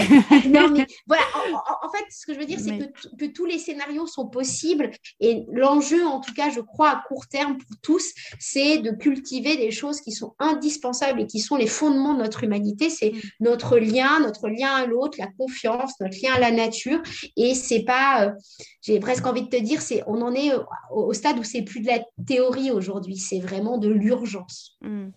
[0.47, 1.23] non, mais voilà,
[1.83, 2.85] en, fait, ce que je veux dire, c'est que,
[3.19, 4.54] que tous les scénarios sont possibles
[5.21, 9.57] et l'enjeu, en tout cas, je crois, à court terme pour tous, c'est de cultiver
[9.57, 12.91] des choses qui sont indispensables et qui sont les fondements de notre humanité.
[12.91, 13.21] C'est mm.
[13.41, 17.01] notre lien, notre lien à l'autre, la confiance, notre lien à la nature.
[17.37, 18.33] Et c'est pas, euh,
[18.83, 20.51] j'ai presque envie de te dire, c'est, on en est
[20.91, 24.77] au, stade où c'est plus de la théorie aujourd'hui, c'est vraiment de l'urgence.
[24.81, 25.09] Mm.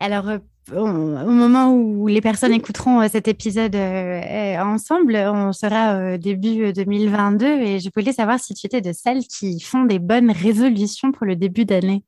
[0.00, 0.38] Alors, euh,
[0.74, 7.46] au moment où les personnes écouteront euh, cet épisode euh, ensemble, on sera début 2022
[7.46, 11.26] et je voulais savoir si tu étais de celles qui font des bonnes résolutions pour
[11.26, 12.04] le début d'année.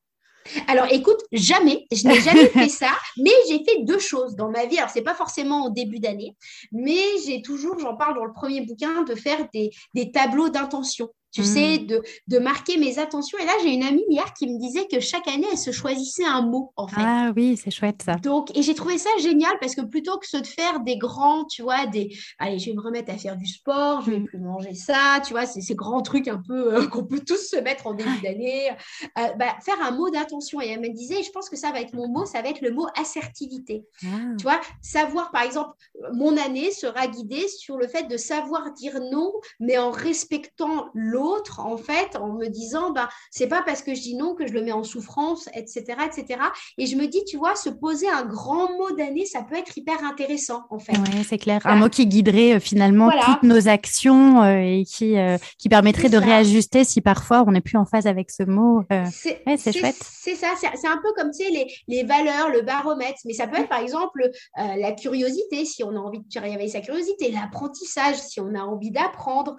[0.67, 4.67] Alors, écoute, jamais, je n'ai jamais fait ça, mais j'ai fait deux choses dans ma
[4.67, 4.79] vie.
[4.79, 6.37] Alors, c'est pas forcément au début d'année,
[6.73, 11.09] mais j'ai toujours, j'en parle dans le premier bouquin, de faire des, des tableaux d'intention
[11.31, 12.01] tu sais, hmm.
[12.27, 13.39] de, marquer mes attentions.
[13.39, 16.25] Et là, j'ai une amie hier qui me disait que chaque année, elle se choisissait
[16.25, 17.01] un mot, en fait.
[17.01, 18.15] Ah oui, c'est chouette ça.
[18.15, 21.63] Donc, et j'ai trouvé ça génial parce que plutôt que de faire des grands, tu
[21.63, 24.25] vois, des, allez, je vais me remettre à faire du sport, je vais hmm.
[24.27, 27.49] plus manger ça, tu vois, c'est ces grands trucs un peu euh, qu'on peut tous
[27.51, 28.71] se mettre en début d'année,
[29.19, 30.61] euh, bah, faire un mot d'attention.
[30.63, 32.63] Et elle me disait, je pense que ça va être mon mot, ça va être
[32.63, 33.85] le mot assertivité.
[34.05, 34.07] Ah.
[34.39, 35.71] Tu vois, savoir, par exemple,
[36.15, 41.18] mon année sera guidée sur le fait de savoir dire non, mais en respectant l'autre
[41.19, 44.47] l'autre, en fait, en me disant, bah, c'est pas parce que je dis non que
[44.47, 46.41] je le mets en souffrance, etc., etc.
[46.79, 49.77] Et je me dis, tu vois, se poser un grand mot d'année, ça peut être
[49.77, 50.93] hyper intéressant, en fait.
[50.93, 51.61] Oui, c'est clair.
[51.65, 56.09] Un mot qui guiderait euh, finalement toutes nos actions euh, et qui, euh, qui permettrait
[56.09, 58.83] de réajuster si parfois on n'est plus en phase avec ce mot.
[59.13, 59.97] c'est chouette.
[60.01, 63.19] C'est ça, c'est un peu comme, tu sais, les, les, valeurs, le baromètre.
[63.25, 66.81] Mais ça peut être, par exemple, la curiosité, si on a envie de réveiller sa
[66.81, 69.57] curiosité, l'apprentissage, si on a envie d'apprendre,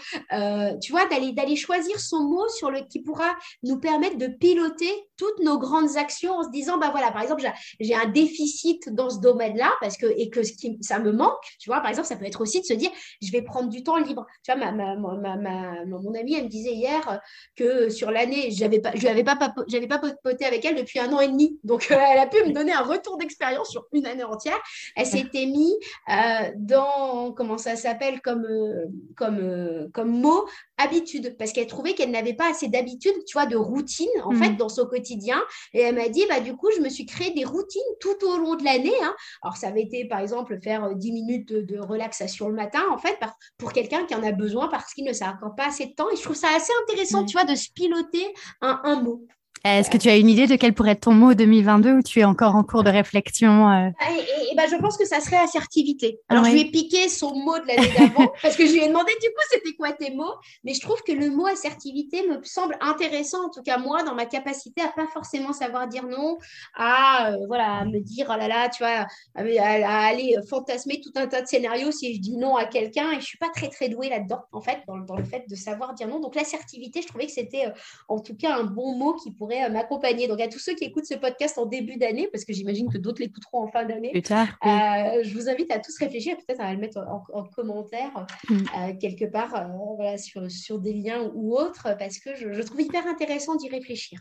[0.82, 5.39] tu vois, d'aller choisir son mot sur le, qui pourra nous permettre de piloter toutes
[5.43, 7.43] nos grandes actions en se disant, bah voilà, par exemple,
[7.80, 11.43] j'ai un déficit dans ce domaine-là parce que, et que ce qui, ça me manque,
[11.60, 12.89] tu vois, par exemple, ça peut être aussi de se dire,
[13.22, 14.26] je vais prendre du temps libre.
[14.43, 17.22] Tu vois, ma, ma, ma, mon amie, elle me disait hier
[17.56, 19.38] que sur l'année, j'avais pas, je n'avais pas,
[19.68, 21.60] j'avais pas poté avec elle depuis un an et demi.
[21.64, 24.60] Donc, euh, elle a pu me donner un retour d'expérience sur une année entière.
[24.95, 25.74] Elle s'était mis
[26.10, 28.86] euh, dans, comment ça s'appelle, comme, euh,
[29.16, 30.45] comme, comme mot,
[30.80, 34.52] habitude parce qu'elle trouvait qu'elle n'avait pas assez d'habitude, tu vois, de routine en fait
[34.52, 34.58] mm.
[34.58, 35.42] dans son quotidien.
[35.74, 38.38] Et elle m'a dit, bah du coup, je me suis créé des routines tout au
[38.38, 38.96] long de l'année.
[39.04, 39.16] Hein.
[39.44, 42.98] Alors ça avait été par exemple faire 10 euh, minutes de, relaxation le matin en
[42.98, 43.18] fait
[43.58, 46.10] pour quelqu'un qui en a besoin parce qu'il ne s'accorde pas assez de temps.
[46.12, 49.26] Et je trouve ça assez intéressant, tu vois, de se piloter un, un mot.
[49.66, 52.20] Est-ce que tu as une idée de quel pourrait être ton mot 2022 ou tu
[52.22, 53.89] es encore en cours de réflexion euh?
[53.99, 56.20] ah, et, ben, Je pense que ça serait assertivité.
[56.30, 58.88] Alors, je lui ai piqué son mot de l'année d'avant parce que je lui ai
[58.88, 60.34] demandé du coup c'était quoi tes mots?
[60.64, 64.16] Mais je trouve que le mot assertivité me semble intéressant, en tout cas moi, dans
[64.16, 66.38] ma capacité à pas forcément savoir dire non,
[66.76, 71.28] à, euh, voilà, me dire, oh là là, tu vois, à, aller fantasmer tout un
[71.28, 73.12] tas de scénarios si je dis non à quelqu'un.
[73.12, 75.55] Et je suis pas très, très douée là-dedans, en fait, dans, dans, le fait de
[75.55, 76.20] savoir dire non.
[76.20, 77.72] Donc, l'assertivité, je trouvais que c'était euh,
[78.07, 80.28] en tout cas un bon mot qui pourrait euh, m'accompagner.
[80.28, 82.97] Donc, à tous ceux qui écoutent ce podcast en début d'année, parce que j'imagine que
[82.97, 86.80] d'autres l'écouteront en fin d'année, euh, je vous invite à tous réfléchir, peut-être à le
[86.80, 88.56] mettre en, commentaire mm.
[88.56, 93.08] euh, quelque part voilà, sur, sur, des liens ou autres, parce que je, trouve hyper
[93.08, 94.20] intéressant d'y réfléchir.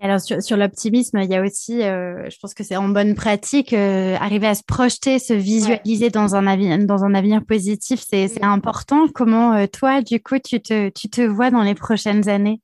[0.00, 4.46] Alors sur, l'optimisme, il y a aussi, je pense que c'est en bonne pratique, arriver
[4.46, 8.44] à se projeter, se visualiser dans, un avenir, dans un avenir positif, c'est mm.
[8.44, 9.08] important.
[9.12, 12.60] Comment toi, du coup, tu te, tu te vois dans les prochaines années?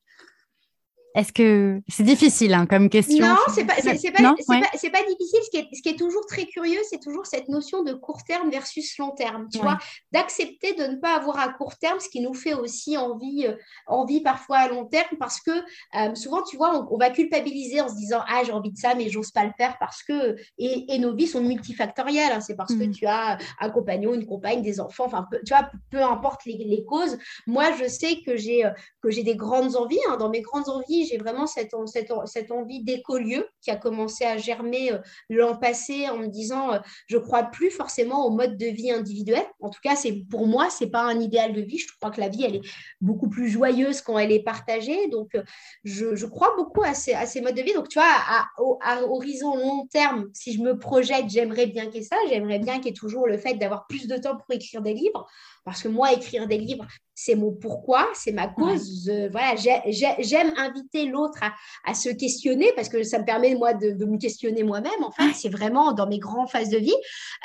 [1.14, 5.40] Est-ce que c'est difficile hein, comme question Non, c'est pas, c'est, pas, pas, pas, difficile.
[5.44, 8.24] Ce qui, est, ce qui est toujours très curieux, c'est toujours cette notion de court
[8.24, 9.48] terme versus long terme.
[9.52, 9.78] Tu vois,
[10.10, 13.54] d'accepter de ne pas avoir à court terme, ce qui nous fait aussi envie, euh,
[13.86, 17.88] envie parfois à long terme, parce que euh, souvent, tu vois, on, va culpabiliser en
[17.88, 20.98] se disant ah j'ai envie de ça, mais j'ose pas le faire parce que et,
[20.98, 22.32] nos vies sont multifactorielles.
[22.32, 22.40] Hein.
[22.40, 22.90] c'est parce que mm.
[22.90, 25.04] tu as un compagnon, une compagne, des enfants.
[25.06, 27.18] Enfin, tu vois, peu importe les, les, causes.
[27.46, 29.98] Moi, je sais que j'ai euh, que j'ai des grandes envies.
[30.08, 30.16] Hein.
[30.16, 34.36] dans mes grandes envies j'ai vraiment cette, cette, cette envie d'écolieu qui a commencé à
[34.36, 34.90] germer
[35.28, 39.44] l'an passé en me disant, je crois plus forcément au mode de vie individuel.
[39.60, 41.78] En tout cas, c'est pour moi, c'est pas un idéal de vie.
[41.78, 42.68] Je crois que la vie, elle est
[43.00, 45.08] beaucoup plus joyeuse quand elle est partagée.
[45.08, 45.36] Donc,
[45.84, 47.74] je, je crois beaucoup à ces, à ces, modes de vie.
[47.74, 48.46] Donc, tu vois, à,
[48.82, 52.16] à, horizon long terme, si je me projette, j'aimerais bien qu'il y ait ça.
[52.28, 54.94] J'aimerais bien qu'il y ait toujours le fait d'avoir plus de temps pour écrire des
[54.94, 55.26] livres.
[55.64, 59.10] Parce que moi, écrire des livres, c'est mon pourquoi, c'est ma cause.
[59.30, 61.38] voilà, j'aime inviter l'autre
[61.84, 65.02] à, se questionner parce que ça me permet, moi, de, me questionner moi-même.
[65.02, 66.94] En fait, c'est vraiment dans mes grandes phases de vie.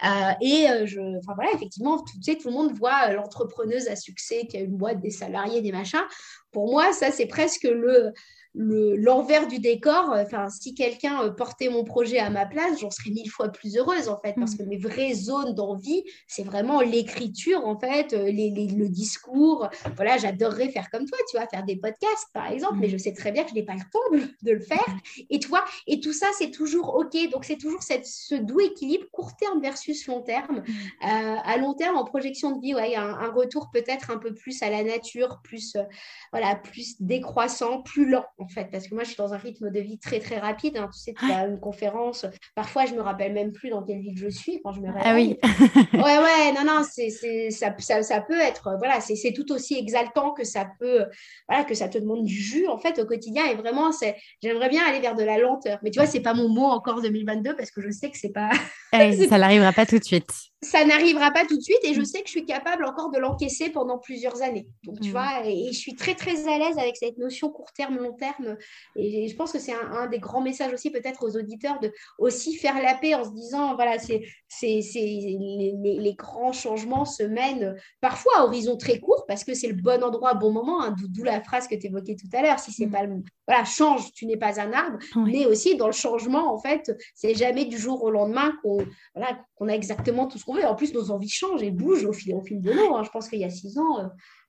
[0.04, 3.96] Euh, et euh, je, enfin, voilà, effectivement, tu sais, tout le monde voit l'entrepreneuse à
[3.96, 6.06] succès qui a une boîte, des salariés, des machins.
[6.52, 8.12] Pour moi, ça, c'est presque le,
[8.56, 10.12] l'envers du décor.
[10.16, 13.78] Enfin, si quelqu'un euh, portait mon projet à ma place, j'en serais mille fois plus
[13.78, 14.68] heureuse en fait, parce que mm.
[14.68, 19.70] mes vraies zones d'envie, c'est vraiment l'écriture en fait, euh, le discours.
[19.96, 22.92] Voilà, j'adorerais faire comme toi, tu vois, faire des podcasts par exemple, mais mm.
[22.92, 24.88] je sais très bien que je n'ai pas le temps de, le faire.
[24.88, 25.22] Mm.
[25.30, 27.16] Et toi, et tout ça, c'est toujours ok.
[27.32, 30.64] Donc c'est toujours cette, ce doux équilibre court terme versus long terme.
[31.04, 34.34] Euh, à long terme, en projection de vie, ouais, un, un retour peut-être un peu
[34.34, 35.78] plus à la nature, plus
[36.32, 39.70] voilà, plus décroissant, plus lent en fait, parce que moi, je suis dans un rythme
[39.70, 40.78] de vie très, très rapide.
[40.78, 40.90] Hein.
[40.94, 42.26] Tu sais, tu as une conférence.
[42.56, 45.04] Parfois, je me rappelle même plus dans quelle ville je suis quand je me réveille.
[45.04, 45.38] Ah oui.
[45.94, 47.10] ouais, ouais, non, non, c'est,
[47.52, 51.06] ça, ça, ça, peut être, voilà, c'est, tout aussi exaltant que ça peut,
[51.48, 53.46] voilà, que ça te demande du jus, en fait, au quotidien.
[53.46, 55.80] Et vraiment, c'est, j'aimerais bien aller vers de la lenteur.
[55.84, 58.32] Mais tu vois, c'est pas mon mot encore 2022 parce que je sais que c'est
[58.32, 58.50] pas.
[58.94, 60.30] ça n'arrivera pas tout de suite
[60.62, 62.06] ça n'arrivera pas tout de suite et je mm.
[62.06, 64.68] sais que je suis capable encore de l'encaisser pendant plusieurs années.
[64.84, 65.12] Donc, tu mm.
[65.12, 68.58] vois, et, je suis très, très à l'aise avec cette notion court terme, long terme.
[68.98, 72.56] Et je pense que c'est un, des grands messages aussi, peut-être aux auditeurs, de aussi
[72.56, 77.76] faire la paix en se disant, voilà, c'est, c'est, les, les, grands changements se mènent
[78.02, 81.24] parfois à horizon très court parce que c'est le bon endroit, bon moment, hein, d'où
[81.24, 82.60] la phrase que tu évoquais tout à l'heure.
[82.60, 82.92] Si c'est mm.
[82.92, 86.60] pas le, voilà, change, tu n'es pas un arbre, mais aussi dans le changement, en
[86.60, 88.78] fait, c'est jamais du jour au lendemain qu'on,
[89.16, 92.34] voilà, qu'on a exactement tout ce en plus, nos envies changent et bougent au fil,
[92.34, 92.96] au fil de l'eau.
[92.96, 93.04] Hein.
[93.04, 94.08] Je pense qu'il y a six ans, euh,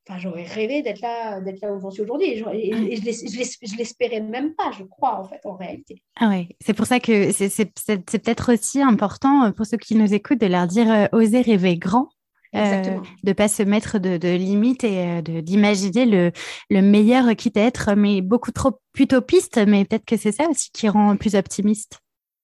[0.08, 2.26] enfin, j'aurais rêvé d'être là, d'être là où j'en suis aujourd'hui.
[2.28, 6.02] Et, je l'espérais même pas, je crois, en fait, en réalité.
[6.18, 10.12] Ah ouais, c'est pour ça que c'est peut-être aussi important euh, pour ceux qui nous
[10.12, 12.08] écoutent de leur dire euh, oser rêver grand.
[12.52, 16.32] de ne pas se mettre de, limites et d'imaginer le,
[16.68, 20.70] le meilleur quitte à être mais beaucoup trop utopiste, mais peut-être que c'est ça aussi
[20.72, 22.00] qui rend plus optimiste.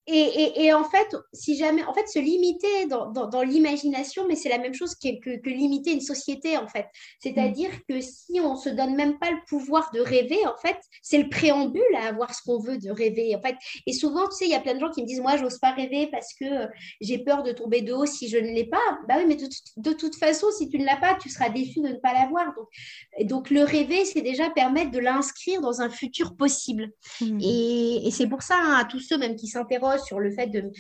[0.09, 4.75] Et, en fait, si jamais, en fait, se limiter dans, l'imagination, mais c'est la même
[4.75, 6.87] chose que, que, limiter une société, en fait.
[7.21, 7.81] C'est-à-dire mm.
[7.89, 11.29] que si on se donne même pas le pouvoir de rêver, en fait, c'est le
[11.29, 13.57] préambule à avoir ce qu'on veut de rêver, en fait.
[13.87, 15.59] Et souvent, tu sais, il y a plein de gens qui me disent, moi, j'ose
[15.59, 16.67] pas rêver parce que euh,
[17.01, 18.99] j'ai peur de tomber de haut si je ne l'ai pas.
[19.09, 21.89] Bah oui, mais de, toute façon, si tu ne l'as pas, tu seras déçu de
[21.89, 22.55] ne pas l'avoir.
[22.55, 26.93] Donc, donc, le rêver, c'est déjà permettre de l'inscrire dans un futur possible.
[27.21, 27.41] Mm.
[27.43, 30.71] Et, c'est pour ça, hein, à tous ceux même qui s'interrogent sur le fait de,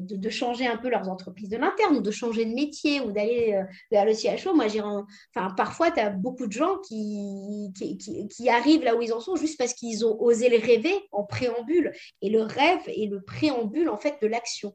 [0.00, 3.54] de, changer un peu leurs entreprises de l'interne ou de changer de métier ou d'aller
[3.54, 4.54] euh, vers le CHO.
[4.54, 9.12] Moi, j'ai enfin, parfois, tu as beaucoup de gens qui, qui, arrivent là où ils
[9.12, 11.92] en sont juste parce qu'ils ont osé le rêver en préambule.
[12.22, 14.74] Et le rêve est le préambule, en fait, de l'action.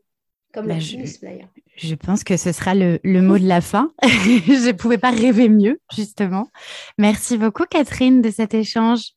[0.53, 0.75] Comme bah,
[1.21, 1.49] d'ailleurs.
[1.77, 3.93] Je pense que ce sera le, le mot de la fin.
[4.03, 6.49] je ne pouvais pas rêver mieux, justement.
[6.97, 9.13] Merci beaucoup, Catherine, de cet échange.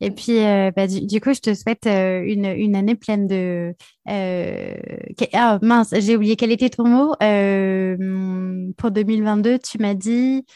[0.00, 3.74] Et puis, euh, bah, du, coup, je te souhaite euh, une, une, année pleine de.
[4.08, 4.74] Euh,
[5.34, 7.14] ah mince, j'ai oublié quel était ton mot.
[8.78, 10.46] pour 2022, tu m'as dit.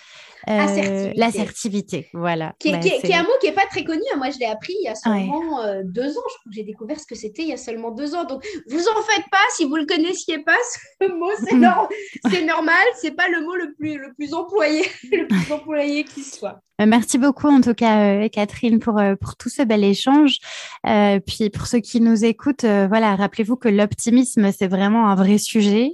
[0.47, 2.55] L'assertivité, voilà.
[2.59, 2.78] Qui, est, bah,
[3.18, 4.03] un mot qui n'est pas très connu.
[4.12, 4.16] Hein.
[4.16, 6.22] Moi, je l'ai appris il y a seulement deux ans.
[6.28, 8.24] Je crois que j'ai découvert ce que c'était il y a seulement deux ans.
[8.24, 10.57] Donc, vous en faites pas si vous ne le connaissiez pas.
[11.01, 12.47] Ce mot, c'est mm.
[12.47, 12.84] normal.
[13.01, 16.61] C'est pas le mot le plus, le plus employé, le plus employé qui soit.
[16.81, 20.39] Euh, merci beaucoup en tout cas euh, Catherine pour, euh, pour tout ce bel échange.
[20.87, 25.39] Euh, puis pour ceux qui nous écoutent, voilà, rappelez-vous que l'optimisme c'est vraiment un vrai
[25.39, 25.93] sujet,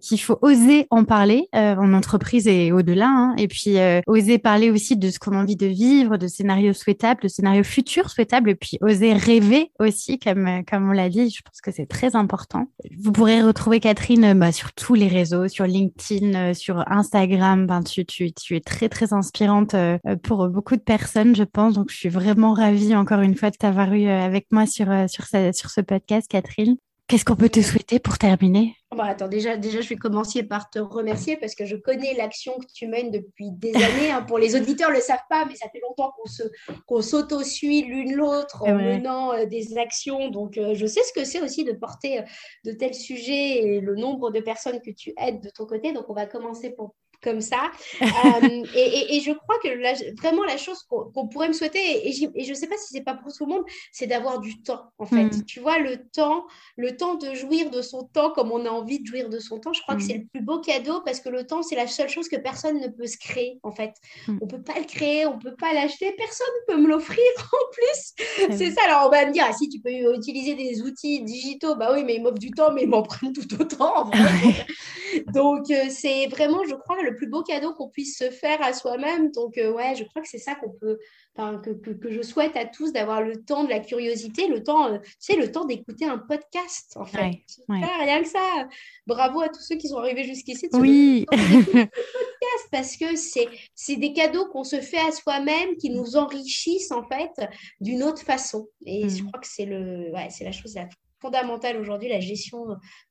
[0.00, 4.96] qu'il faut oser en parler en entreprise et au-delà, hein, et puis oser parler aussi
[4.96, 8.54] de ce qu'on a envie de vivre, de scénarios souhaitables, de scénarios futurs souhaitables, et
[8.54, 11.30] puis oser rêver aussi, comme comme on l'a dit.
[11.30, 12.66] Je pense que c'est très important.
[12.98, 17.66] Vous pourrez retrouver Catherine bah, sur tous les réseaux, sur LinkedIn, sur Instagram.
[17.66, 21.74] Ben, tu, tu, tu es très très inspirante euh, pour beaucoup de personnes, je pense.
[21.74, 24.90] Donc, je suis vraiment ravie, encore une fois, de t'avoir eu euh, avec moi sur,
[24.90, 26.76] euh, sur, sur ce podcast, Catherine.
[27.06, 28.74] Qu'est-ce qu'on peut te souhaiter pour terminer?
[28.90, 32.52] Bon, attends, déjà, déjà, je vais commencer par te remercier parce que je connais l'action
[32.58, 34.10] que tu mènes depuis des années.
[34.10, 34.22] Hein.
[34.22, 36.42] Pour les auditeurs, ne le savent pas, mais ça fait longtemps qu'on se,
[36.86, 40.28] qu'on s'auto-suit l'une l'autre en menant des actions.
[40.28, 42.24] Donc, je sais ce que c'est aussi de porter
[42.66, 45.92] de tels sujets et le nombre de personnes que tu aides de ton côté.
[45.94, 47.70] Donc, on va commencer pour, comme ça.
[48.18, 52.54] Euh, et, je crois que vraiment la chose qu'on pourrait me souhaiter, et, je ne
[52.54, 55.24] sais pas si c'est pas pour tout le monde, c'est d'avoir du temps, en fait.
[55.24, 55.44] Hmm.
[55.46, 56.46] Tu vois, le temps,
[56.76, 59.58] le temps de jouir de son temps comme on a envie de jouir de son
[59.58, 60.06] temps, je crois que hmm.
[60.06, 62.80] c'est le plus beau cadeau parce que le temps, c'est la seule chose que personne
[62.80, 63.92] ne peut se créer, en fait.
[64.26, 64.38] Hmm.
[64.40, 66.88] On ne peut pas le créer, on ne peut pas l'acheter, personne ne peut me
[66.88, 68.56] l'offrir en plus.
[68.56, 71.76] C'est ça, alors on va me dire, ah, si tu peux utiliser des outils digitaux,
[71.76, 74.10] bah oui, mais ils m'offrent du temps, mais ils m'en prennent tout autant.
[75.34, 78.72] Donc, euh, c'est vraiment, je crois, le plus beau cadeau qu'on puisse se faire à
[78.72, 79.30] soi-même.
[79.32, 80.98] Donc, euh, ouais, je crois que c'est ça qu'on peut,
[81.36, 84.98] que, que, je souhaite à tous d'avoir le temps de la curiosité, le temps, euh,
[84.98, 87.38] tu sais, le temps d'écouter un podcast, en fait.
[87.68, 88.68] Rien que ça.
[89.06, 90.68] Bravo à tous ceux qui sont arrivés jusqu'ici.
[90.72, 91.26] Oui.
[91.32, 97.04] podcast parce que c'est des cadeaux qu'on se fait à soi-même qui nous enrichissent, en
[97.04, 97.32] fait,
[97.80, 98.68] d'une autre façon.
[98.86, 99.26] Et je mm.
[99.26, 100.76] crois que c'est le, ouais, c'est la chose
[101.20, 102.66] fondamentale aujourd'hui, la gestion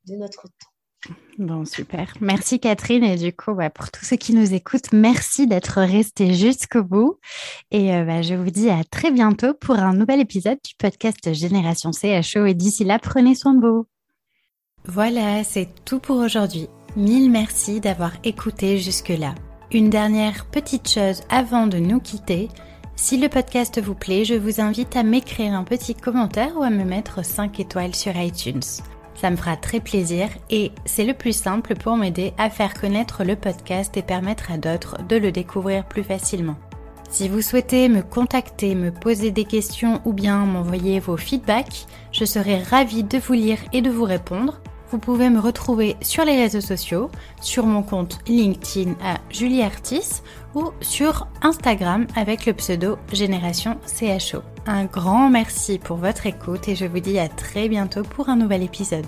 [0.06, 0.77] de notre temps.
[1.38, 2.14] Bon, super.
[2.20, 3.04] Merci Catherine.
[3.04, 7.20] Et du coup, pour tous ceux qui nous écoutent, merci d'être restés jusqu'au bout.
[7.72, 11.34] Et euh, bah, je vous dis à très bientôt pour un nouvel épisode du podcast
[11.34, 12.46] Génération CHO.
[12.46, 13.86] Et d'ici là, prenez soin de vous.
[14.86, 16.68] Voilà, c'est tout pour aujourd'hui.
[16.96, 19.36] Mille merci d'avoir écouté jusque-là.
[19.72, 22.48] Une dernière petite chose avant de nous quitter.
[22.96, 26.72] Si le podcast vous plaît, je vous invite à m'écrire un petit commentaire ou à
[26.72, 28.64] me mettre 5 étoiles sur iTunes.
[29.20, 33.24] Ça me fera très plaisir et c'est le plus simple pour m'aider à faire connaître
[33.24, 36.56] le podcast et permettre à d'autres de le découvrir plus facilement.
[37.10, 42.26] Si vous souhaitez me contacter, me poser des questions ou bien m'envoyer vos feedbacks, je
[42.26, 44.62] serai ravie de vous lire et de vous répondre.
[44.92, 47.10] Vous pouvez me retrouver sur les réseaux sociaux,
[47.42, 50.22] sur mon compte LinkedIn à Julie Artis
[50.82, 54.42] sur Instagram avec le pseudo Génération CHO.
[54.66, 58.36] Un grand merci pour votre écoute et je vous dis à très bientôt pour un
[58.36, 59.06] nouvel épisode.